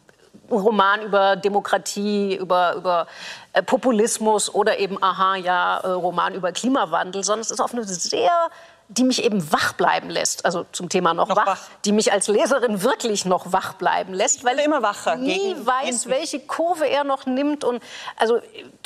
[0.52, 3.08] Roman über Demokratie, über, über
[3.54, 7.84] äh, Populismus oder eben, aha, ja, äh, Roman über Klimawandel, sondern es ist auf eine
[7.84, 8.50] sehr
[8.88, 12.12] die mich eben wach bleiben lässt, also zum Thema noch, noch wach, wach, die mich
[12.12, 16.88] als Leserin wirklich noch wach bleiben lässt, weil ich immer wacher nie weiß, welche Kurve
[16.88, 17.82] er noch nimmt und
[18.16, 18.40] also,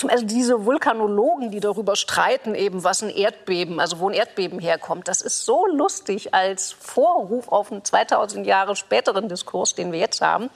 [0.08, 5.10] also diese Vulkanologen, die darüber streiten eben, was ein Erdbeben, also wo ein Erdbeben herkommt,
[5.10, 10.22] das ist so lustig als Vorruf auf einen 2000 Jahre späteren Diskurs, den wir jetzt
[10.22, 10.50] haben.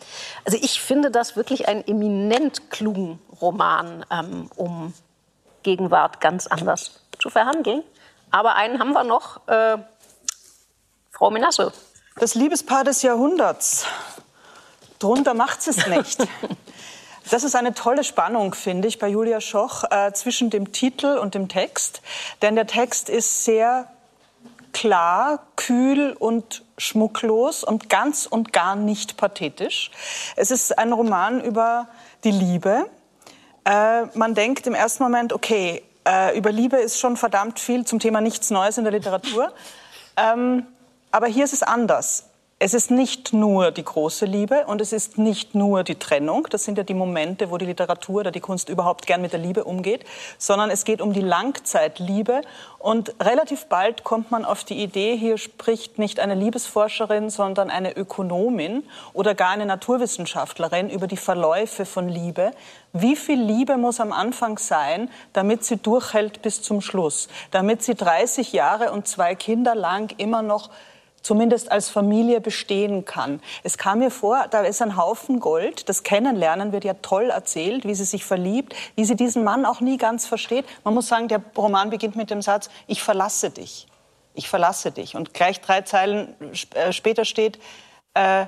[0.46, 4.94] Also ich finde das wirklich einen eminent klugen Roman, ähm, um
[5.64, 7.84] Gegenwart ganz anders zu verhandeln.
[8.34, 9.78] Aber einen haben wir noch, äh,
[11.12, 11.72] Frau Menasse.
[12.16, 13.86] Das Liebespaar des Jahrhunderts.
[14.98, 16.28] Drunter macht es nicht.
[17.32, 21.36] Das ist eine tolle Spannung, finde ich, bei Julia Schoch äh, zwischen dem Titel und
[21.36, 22.02] dem Text.
[22.42, 23.88] Denn der Text ist sehr
[24.74, 29.90] klar, kühl und schmucklos und ganz und gar nicht pathetisch.
[30.36, 31.88] Es ist ein Roman über
[32.26, 32.90] die Liebe.
[33.64, 38.00] Äh, man denkt im ersten Moment, okay, äh, über Liebe ist schon verdammt viel zum
[38.00, 39.54] Thema nichts Neues in der Literatur.
[40.16, 40.68] Ähm,
[41.10, 42.30] aber hier ist es anders.
[42.60, 46.48] Es ist nicht nur die große Liebe und es ist nicht nur die Trennung.
[46.50, 49.40] Das sind ja die Momente, wo die Literatur oder die Kunst überhaupt gern mit der
[49.40, 50.06] Liebe umgeht,
[50.38, 52.42] sondern es geht um die Langzeitliebe.
[52.80, 57.98] Und relativ bald kommt man auf die Idee, hier spricht nicht eine Liebesforscherin, sondern eine
[57.98, 62.52] Ökonomin oder gar eine Naturwissenschaftlerin über die Verläufe von Liebe.
[62.94, 67.28] Wie viel Liebe muss am Anfang sein, damit sie durchhält bis zum Schluss?
[67.52, 70.70] Damit sie 30 Jahre und zwei Kinder lang immer noch
[71.24, 73.42] zumindest als Familie bestehen kann.
[73.64, 75.90] Es kam mir vor, da ist ein Haufen Gold.
[75.90, 79.82] Das Kennenlernen wird ja toll erzählt, wie sie sich verliebt, wie sie diesen Mann auch
[79.82, 80.66] nie ganz versteht.
[80.84, 83.88] Man muss sagen, der Roman beginnt mit dem Satz, ich verlasse dich.
[84.36, 85.16] Ich verlasse dich.
[85.16, 86.36] Und gleich drei Zeilen
[86.74, 87.60] äh, später steht,
[88.14, 88.46] äh,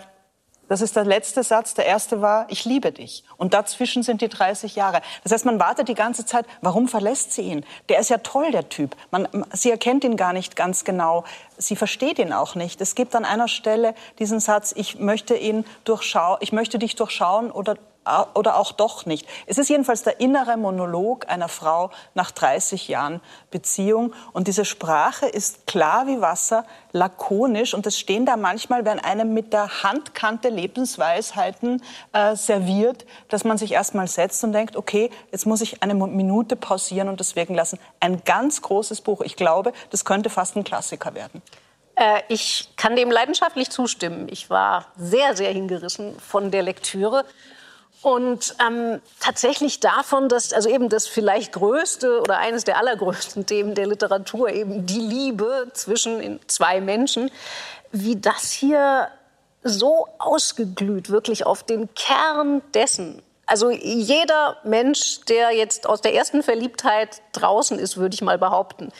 [0.68, 1.74] das ist der letzte Satz.
[1.74, 3.24] Der erste war, ich liebe dich.
[3.38, 5.02] Und dazwischen sind die 30 Jahre.
[5.24, 7.66] Das heißt, man wartet die ganze Zeit, warum verlässt sie ihn?
[7.90, 8.96] Der ist ja toll, der Typ.
[9.12, 11.24] Man, sie erkennt ihn gar nicht ganz genau.
[11.58, 12.82] Sie versteht ihn auch nicht.
[12.82, 17.52] Es gibt an einer Stelle diesen Satz, ich möchte ihn durchschauen, ich möchte dich durchschauen
[17.52, 17.76] oder
[18.34, 19.28] oder auch doch nicht.
[19.48, 24.14] Es ist jedenfalls der innere Monolog einer Frau nach 30 Jahren Beziehung.
[24.34, 27.74] Und diese Sprache ist klar wie Wasser, lakonisch.
[27.74, 31.82] Und es stehen da manchmal, wenn einem mit der Handkante Lebensweisheiten
[32.14, 36.56] äh, serviert, dass man sich erstmal setzt und denkt, okay, jetzt muss ich eine Minute
[36.56, 37.80] pausieren und das wirken lassen.
[38.00, 39.22] Ein ganz großes Buch.
[39.22, 41.42] Ich glaube, das könnte fast ein Klassiker werden.
[41.96, 44.28] Äh, ich kann dem leidenschaftlich zustimmen.
[44.30, 47.26] Ich war sehr, sehr hingerissen von der Lektüre.
[48.06, 53.74] Und ähm, tatsächlich davon, dass also eben das vielleicht größte oder eines der allergrößten Themen
[53.74, 57.32] der Literatur eben die Liebe zwischen zwei Menschen,
[57.92, 59.08] wie das hier
[59.64, 63.24] so ausgeglüht wirklich auf den Kern dessen.
[63.48, 68.92] Also jeder Mensch, der jetzt aus der ersten Verliebtheit draußen ist, würde ich mal behaupten,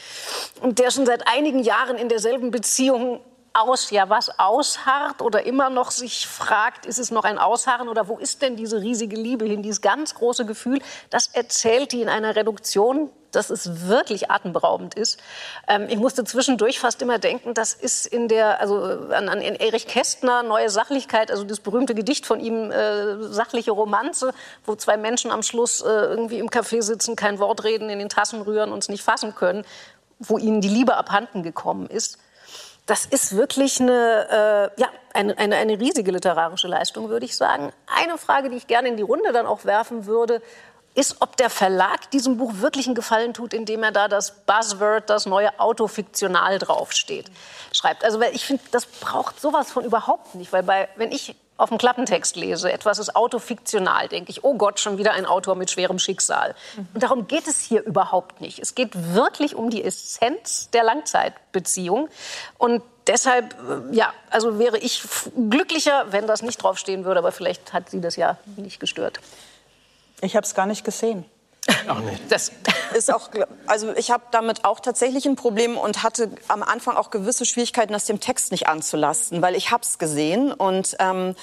[0.62, 3.20] und der schon seit einigen Jahren in derselben Beziehung
[3.56, 8.08] aus, ja, was ausharrt oder immer noch sich fragt, ist es noch ein Ausharren oder
[8.08, 10.80] wo ist denn diese riesige Liebe hin, dieses ganz große Gefühl,
[11.10, 15.20] das erzählt die in einer Reduktion, dass es wirklich atemberaubend ist.
[15.68, 18.78] Ähm, ich musste zwischendurch fast immer denken, das ist in der, also
[19.12, 24.34] an, an Erich Kästner, Neue Sachlichkeit, also das berühmte Gedicht von ihm, äh, sachliche Romanze,
[24.66, 28.10] wo zwei Menschen am Schluss äh, irgendwie im Café sitzen, kein Wort reden, in den
[28.10, 29.66] Tassen rühren, uns nicht fassen können,
[30.20, 32.20] wo ihnen die Liebe abhanden gekommen ist.
[32.86, 37.72] Das ist wirklich eine, äh, ja, eine, eine, eine riesige literarische Leistung, würde ich sagen.
[37.88, 40.42] Eine Frage, die ich gerne in die Runde dann auch werfen würde,
[40.94, 45.10] ist, ob der Verlag diesem Buch wirklich einen Gefallen tut, indem er da das Buzzword,
[45.10, 47.26] das neue Autofiktional draufsteht,
[47.74, 48.06] schreibt.
[48.06, 51.70] Also weil ich finde, das braucht sowas von überhaupt nicht, weil bei, wenn ich auf
[51.70, 55.72] dem Klappentext lese, etwas ist autofiktional, denke ich, oh Gott, schon wieder ein Autor mit
[55.72, 56.54] schwerem Schicksal.
[56.94, 58.60] Und darum geht es hier überhaupt nicht.
[58.60, 62.10] Es geht wirklich um die Essenz der Langzeitbeziehung.
[62.58, 65.04] Und deshalb, äh, ja, also wäre ich
[65.50, 69.20] glücklicher, wenn das nicht draufstehen würde, aber vielleicht hat sie das ja nicht gestört.
[70.22, 71.26] Ich habe es gar nicht gesehen.
[71.88, 72.22] Auch nicht.
[72.30, 72.52] Das
[72.96, 73.30] ist auch,
[73.66, 77.94] also ich habe damit auch tatsächlich ein Problem und hatte am Anfang auch gewisse Schwierigkeiten,
[77.94, 81.36] das dem Text nicht anzulasten, weil ich hab's gesehen und ähm,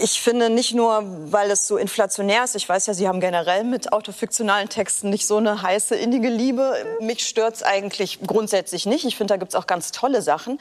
[0.00, 3.64] ich finde nicht nur, weil es so inflationär ist, ich weiß ja, Sie haben generell
[3.64, 6.74] mit autofiktionalen Texten nicht so eine heiße, innige Liebe.
[7.00, 9.04] Mich stört's eigentlich grundsätzlich nicht.
[9.04, 10.58] Ich finde, da gibt's auch ganz tolle Sachen.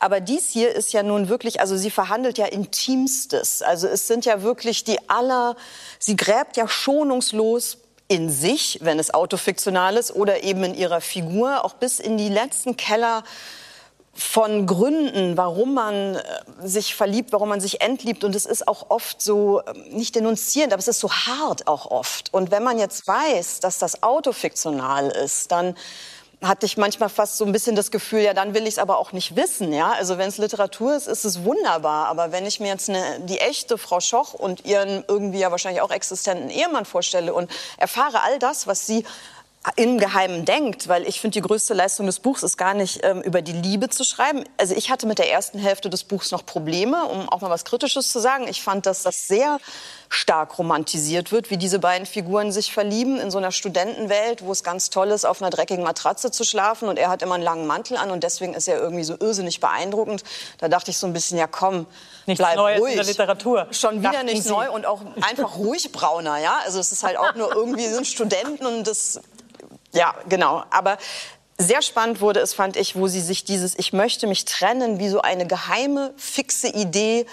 [0.00, 3.62] Aber dies hier ist ja nun wirklich, also sie verhandelt ja Intimstes.
[3.62, 5.56] Also es sind ja wirklich die aller,
[5.98, 7.78] sie gräbt ja schonungslos
[8.12, 12.28] in sich, wenn es autofiktional ist, oder eben in ihrer Figur, auch bis in die
[12.28, 13.24] letzten Keller
[14.12, 16.20] von Gründen, warum man äh,
[16.62, 18.22] sich verliebt, warum man sich entliebt.
[18.22, 21.90] Und es ist auch oft so, ähm, nicht denunzierend, aber es ist so hart auch
[21.90, 22.34] oft.
[22.34, 25.74] Und wenn man jetzt weiß, dass das autofiktional ist, dann
[26.42, 28.98] hatte ich manchmal fast so ein bisschen das Gefühl, ja, dann will ich es aber
[28.98, 29.72] auch nicht wissen.
[29.72, 29.92] Ja?
[29.92, 32.08] Also wenn es Literatur ist, ist es wunderbar.
[32.08, 35.82] Aber wenn ich mir jetzt eine, die echte Frau Schoch und ihren irgendwie ja wahrscheinlich
[35.82, 39.04] auch existenten Ehemann vorstelle und erfahre all das, was sie
[39.76, 43.22] im Geheimen denkt, weil ich finde, die größte Leistung des Buchs ist gar nicht ähm,
[43.22, 44.44] über die Liebe zu schreiben.
[44.56, 47.64] Also ich hatte mit der ersten Hälfte des Buchs noch Probleme, um auch mal was
[47.64, 48.48] Kritisches zu sagen.
[48.48, 49.60] Ich fand, dass das sehr
[50.08, 54.62] stark romantisiert wird, wie diese beiden Figuren sich verlieben in so einer Studentenwelt, wo es
[54.64, 57.66] ganz toll ist, auf einer dreckigen Matratze zu schlafen und er hat immer einen langen
[57.66, 60.22] Mantel an und deswegen ist er irgendwie so irrsinnig beeindruckend.
[60.58, 61.86] Da dachte ich so ein bisschen, ja komm,
[62.26, 62.92] Nichts bleib Neues ruhig.
[62.92, 63.66] in der Literatur.
[63.70, 64.50] Schon wieder Dachten nicht Sie.
[64.50, 66.58] neu und auch einfach ruhig brauner, ja.
[66.64, 69.18] Also es ist halt auch nur irgendwie sind Studenten und das,
[69.92, 70.62] ja, genau.
[70.70, 70.98] Aber
[71.58, 75.08] sehr spannend wurde es, fand ich, wo sie sich dieses Ich möchte mich trennen, wie
[75.08, 77.26] so eine geheime, fixe Idee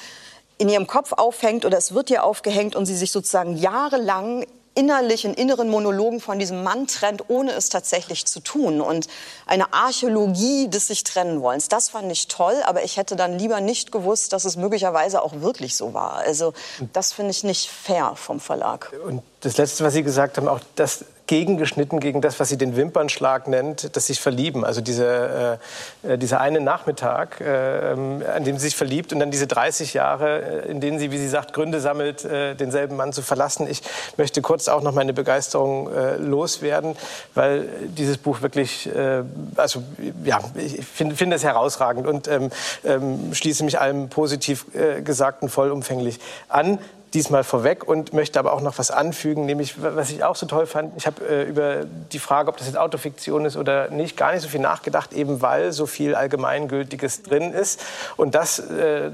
[0.57, 4.45] in ihrem Kopf aufhängt oder es wird ihr aufgehängt und sie sich sozusagen jahrelang
[4.75, 8.81] innerlich in inneren Monologen von diesem Mann trennt, ohne es tatsächlich zu tun.
[8.81, 9.07] Und
[9.45, 11.67] eine Archäologie des sich trennen wollens.
[11.67, 15.41] Das fand ich toll, aber ich hätte dann lieber nicht gewusst, dass es möglicherweise auch
[15.41, 16.13] wirklich so war.
[16.13, 16.53] Also
[16.93, 18.93] das finde ich nicht fair vom Verlag.
[19.05, 22.75] Und das Letzte, was Sie gesagt haben, auch das gegengeschnitten gegen das, was sie den
[22.75, 24.65] Wimpernschlag nennt, das sich verlieben.
[24.65, 25.59] Also diese,
[26.01, 27.93] äh, dieser eine Nachmittag, äh,
[28.35, 31.19] an dem sie sich verliebt und dann diese 30 Jahre, äh, in denen sie, wie
[31.19, 33.67] sie sagt, Gründe sammelt, äh, denselben Mann zu verlassen.
[33.69, 33.83] Ich
[34.17, 36.95] möchte kurz auch noch meine Begeisterung äh, loswerden,
[37.35, 39.21] weil dieses Buch wirklich, äh,
[39.55, 39.83] also
[40.23, 42.49] ja, ich finde find es herausragend und ähm,
[42.83, 46.79] ähm, schließe mich allem positiv äh, Gesagten vollumfänglich an
[47.13, 50.65] diesmal vorweg und möchte aber auch noch was anfügen, nämlich was ich auch so toll
[50.65, 50.93] fand.
[50.97, 54.41] Ich habe äh, über die Frage, ob das jetzt Autofiktion ist oder nicht, gar nicht
[54.41, 57.81] so viel nachgedacht, eben weil so viel Allgemeingültiges drin ist.
[58.15, 59.11] Und das, äh,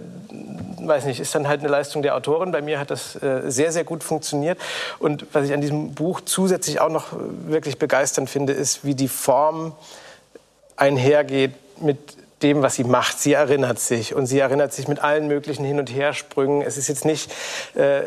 [0.79, 2.51] weiß nicht, ist dann halt eine Leistung der Autorin.
[2.51, 4.59] Bei mir hat das äh, sehr, sehr gut funktioniert.
[4.99, 7.07] Und was ich an diesem Buch zusätzlich auch noch
[7.47, 9.73] wirklich begeisternd finde, ist, wie die Form
[10.75, 13.19] einhergeht mit dem, was sie macht.
[13.19, 16.61] Sie erinnert sich und sie erinnert sich mit allen möglichen Hin- und Hersprüngen.
[16.61, 17.31] Es ist jetzt nicht,
[17.73, 18.01] äh,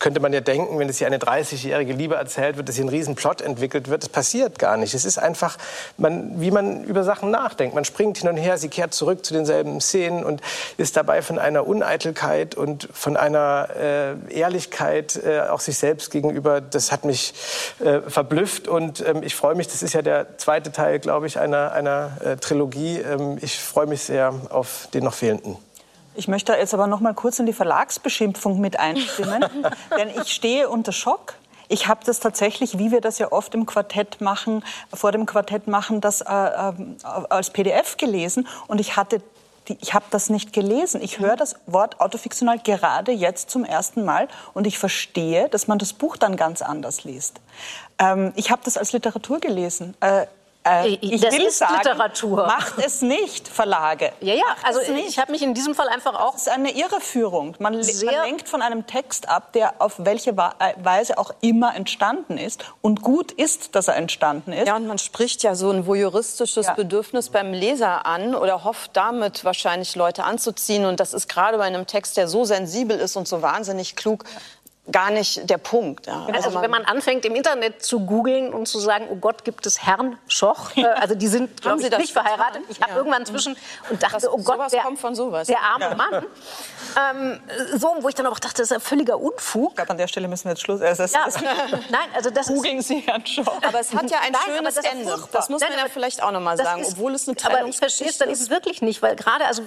[0.00, 2.88] könnte man ja denken, wenn es hier eine 30-jährige Liebe erzählt wird, dass hier ein
[2.88, 4.02] Riesenplot entwickelt wird.
[4.02, 4.94] Das passiert gar nicht.
[4.94, 5.58] Es ist einfach,
[5.96, 7.76] man, wie man über Sachen nachdenkt.
[7.76, 10.40] Man springt hin und her, sie kehrt zurück zu denselben Szenen und
[10.76, 16.60] ist dabei von einer Uneitelkeit und von einer äh, Ehrlichkeit äh, auch sich selbst gegenüber.
[16.60, 17.32] Das hat mich
[17.78, 19.68] äh, verblüfft und ähm, ich freue mich.
[19.68, 22.98] Das ist ja der zweite Teil, glaube ich, einer, einer äh, Trilogie.
[22.98, 25.56] Ähm, ich freue mich sehr auf den noch fehlenden.
[26.14, 29.44] Ich möchte jetzt aber noch mal kurz in die Verlagsbeschimpfung mit einstimmen,
[29.98, 31.34] denn ich stehe unter Schock.
[31.68, 35.68] Ich habe das tatsächlich, wie wir das ja oft im Quartett machen, vor dem Quartett
[35.68, 36.72] machen, das äh, äh,
[37.02, 39.22] als PDF gelesen und ich hatte
[39.68, 41.00] die, ich habe das nicht gelesen.
[41.02, 45.78] Ich höre das Wort autofiktional gerade jetzt zum ersten Mal und ich verstehe, dass man
[45.78, 47.40] das Buch dann ganz anders liest.
[47.98, 49.94] Ähm, ich habe das als Literatur gelesen.
[50.00, 50.26] Äh,
[50.66, 52.46] äh, ich Das will ist sagen, Literatur.
[52.46, 54.12] Macht es nicht, Verlage.
[54.20, 57.56] Ja, ja, also ich habe mich in diesem Fall einfach auch Das ist eine Irreführung.
[57.58, 62.38] Man, man lenkt von einem Text ab, der auf welche äh, Weise auch immer entstanden
[62.38, 62.64] ist.
[62.82, 64.68] Und gut ist, dass er entstanden ist.
[64.68, 66.74] Ja, und man spricht ja so ein voyeuristisches Ja.
[66.74, 70.84] Bedürfnis beim Leser an oder hofft damit wahrscheinlich Leute anzuziehen.
[70.84, 74.24] Und das ist gerade bei einem Text, der so sensibel ist und so wahnsinnig klug,
[74.90, 76.06] gar nicht der Punkt.
[76.08, 76.26] Ja.
[76.32, 79.80] Also, wenn man anfängt, im Internet zu googeln und zu sagen, oh Gott, gibt es
[79.86, 80.76] Herrn Schoch?
[80.76, 82.62] Äh, Also die sind, glaube Sie ich, das nicht verheiratet.
[82.68, 82.96] Ich habe Ja.
[82.98, 83.56] irgendwann zwischen
[83.90, 85.46] und dachte, Das- oh Gott, sowas der, kommt von sowas.
[85.46, 86.26] der arme Mann.
[87.12, 87.40] Ähm,
[87.76, 89.70] so, wo ich dann auch dachte, das ist ja völliger Unfug.
[89.70, 90.80] Ich glaube, an der Stelle müssen wir jetzt Schluss.
[90.82, 91.26] Also es Ja.
[91.26, 91.40] ist-
[91.90, 92.54] Nein, also das ist...
[92.56, 93.46] Googeln Sie Herrn Schoch.
[93.62, 95.04] aber es hat ja ein Nein, schönes das ist Ende.
[95.30, 97.28] Das muss man Nein, ja aber vielleicht auch noch mal das sagen, ist- obwohl es
[97.28, 99.62] eine Aber ich verstehe es dann eben wirklich nicht, weil gerade, also,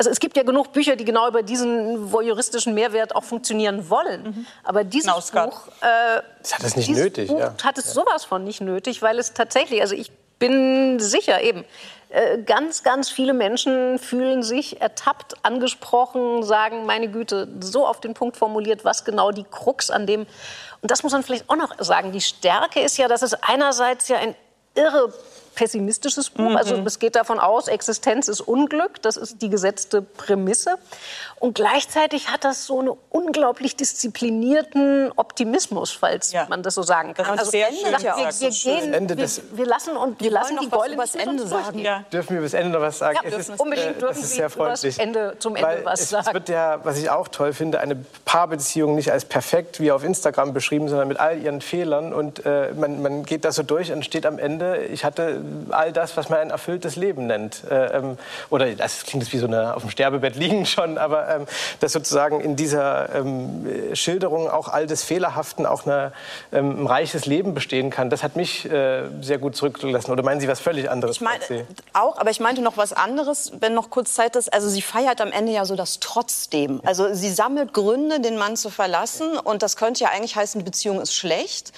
[0.00, 4.46] also es gibt ja genug Bücher, die genau über diesen voyeuristischen Mehrwert auch funktionieren wollen.
[4.64, 5.50] Aber dieses Knausgard.
[5.50, 7.54] Buch, äh, Das hat es nicht dieses nötig, Buch ja.
[7.62, 11.66] hat es sowas von nicht nötig, weil es tatsächlich, also ich bin sicher eben,
[12.08, 18.14] äh, ganz, ganz viele Menschen fühlen sich ertappt, angesprochen, sagen, meine Güte, so auf den
[18.14, 20.22] Punkt formuliert, was genau die Krux an dem.
[20.80, 22.10] Und das muss man vielleicht auch noch sagen.
[22.12, 24.34] Die Stärke ist ja, dass es einerseits ja ein
[24.74, 25.12] irre
[25.60, 26.54] pessimistisches Buch.
[26.54, 26.80] Also mhm.
[26.80, 29.02] Also es geht davon aus, Existenz ist Unglück.
[29.02, 30.76] Das ist die gesetzte Prämisse.
[31.38, 36.46] Und gleichzeitig hat das so einen unglaublich disziplinierten Optimismus, falls ja.
[36.48, 37.38] man das so sagen kann.
[37.38, 41.02] Also wir, wir, wir, gehen, Ende des wir, lassen und wir lassen die Beule über
[41.02, 41.78] das Ende sagen.
[41.78, 42.04] Ja.
[42.12, 43.18] Dürfen wir über das Ende noch was sagen?
[43.22, 46.10] Ja, es ist, unbedingt äh, dürfen Sie über das Ende zum Ende Weil was es,
[46.10, 46.28] sagen.
[46.28, 50.04] Es wird ja, was ich auch toll finde, eine Paarbeziehung nicht als perfekt wie auf
[50.04, 53.92] Instagram beschrieben, sondern mit all ihren Fehlern und äh, man, man geht das so durch
[53.92, 57.62] und steht am Ende, ich hatte all das, was man ein erfülltes Leben nennt.
[57.70, 58.18] Äh, ähm,
[58.50, 61.46] oder das klingt jetzt wie so eine auf dem Sterbebett liegen schon, aber ähm,
[61.80, 66.12] dass sozusagen in dieser ähm, Schilderung auch all des Fehlerhaften auch eine,
[66.52, 70.10] ähm, ein reiches Leben bestehen kann, das hat mich äh, sehr gut zurückgelassen.
[70.10, 71.16] Oder meinen Sie was völlig anderes?
[71.16, 74.52] Ich meine auch, aber ich meinte noch was anderes, wenn noch kurz Zeit ist.
[74.52, 76.80] Also sie feiert am Ende ja so das Trotzdem.
[76.84, 80.64] Also sie sammelt Gründe, den Mann zu verlassen und das könnte ja eigentlich heißen, die
[80.64, 81.72] Beziehung ist schlecht.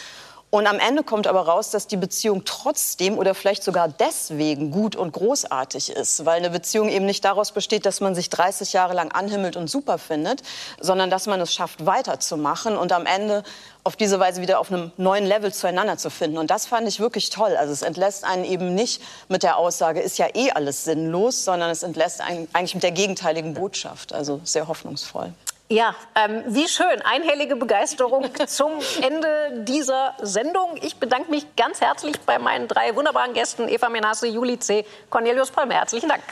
[0.55, 4.97] Und am Ende kommt aber raus, dass die Beziehung trotzdem oder vielleicht sogar deswegen gut
[4.97, 8.93] und großartig ist, weil eine Beziehung eben nicht daraus besteht, dass man sich 30 Jahre
[8.93, 10.43] lang anhimmelt und super findet,
[10.79, 13.45] sondern dass man es schafft, weiterzumachen und am Ende
[13.83, 16.37] auf diese Weise wieder auf einem neuen Level zueinander zu finden.
[16.37, 17.57] Und das fand ich wirklich toll.
[17.57, 19.01] Also es entlässt einen eben nicht
[19.31, 22.93] mit der Aussage, ist ja eh alles sinnlos, sondern es entlässt einen eigentlich mit der
[22.93, 24.13] gegenteiligen Botschaft.
[24.13, 25.33] Also sehr hoffnungsvoll.
[25.69, 27.01] Ja, ähm, wie schön.
[27.03, 30.79] Einhellige Begeisterung zum Ende dieser Sendung.
[30.83, 35.51] Ich bedanke mich ganz herzlich bei meinen drei wunderbaren Gästen, Eva Menasse, Juli C., Cornelius
[35.51, 35.75] Palmer.
[35.75, 36.23] Herzlichen Dank.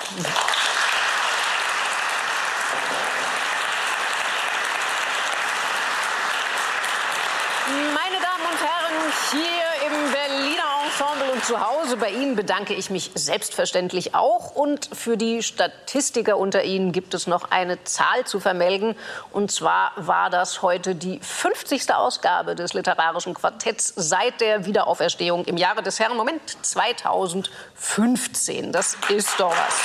[7.67, 10.71] Meine Damen und Herren, hier im Berliner
[11.01, 14.55] Ensemble und zu Hause bei Ihnen bedanke ich mich selbstverständlich auch.
[14.55, 18.95] Und für die Statistiker unter Ihnen gibt es noch eine Zahl zu vermelden.
[19.33, 21.95] Und zwar war das heute die 50.
[21.95, 28.71] Ausgabe des Literarischen Quartetts seit der Wiederauferstehung im Jahre des Herrn, Moment, 2015.
[28.71, 29.81] Das ist doch was.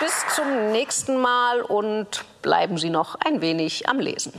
[0.00, 4.32] Bis zum nächsten Mal und bleiben Sie noch ein wenig am Lesen.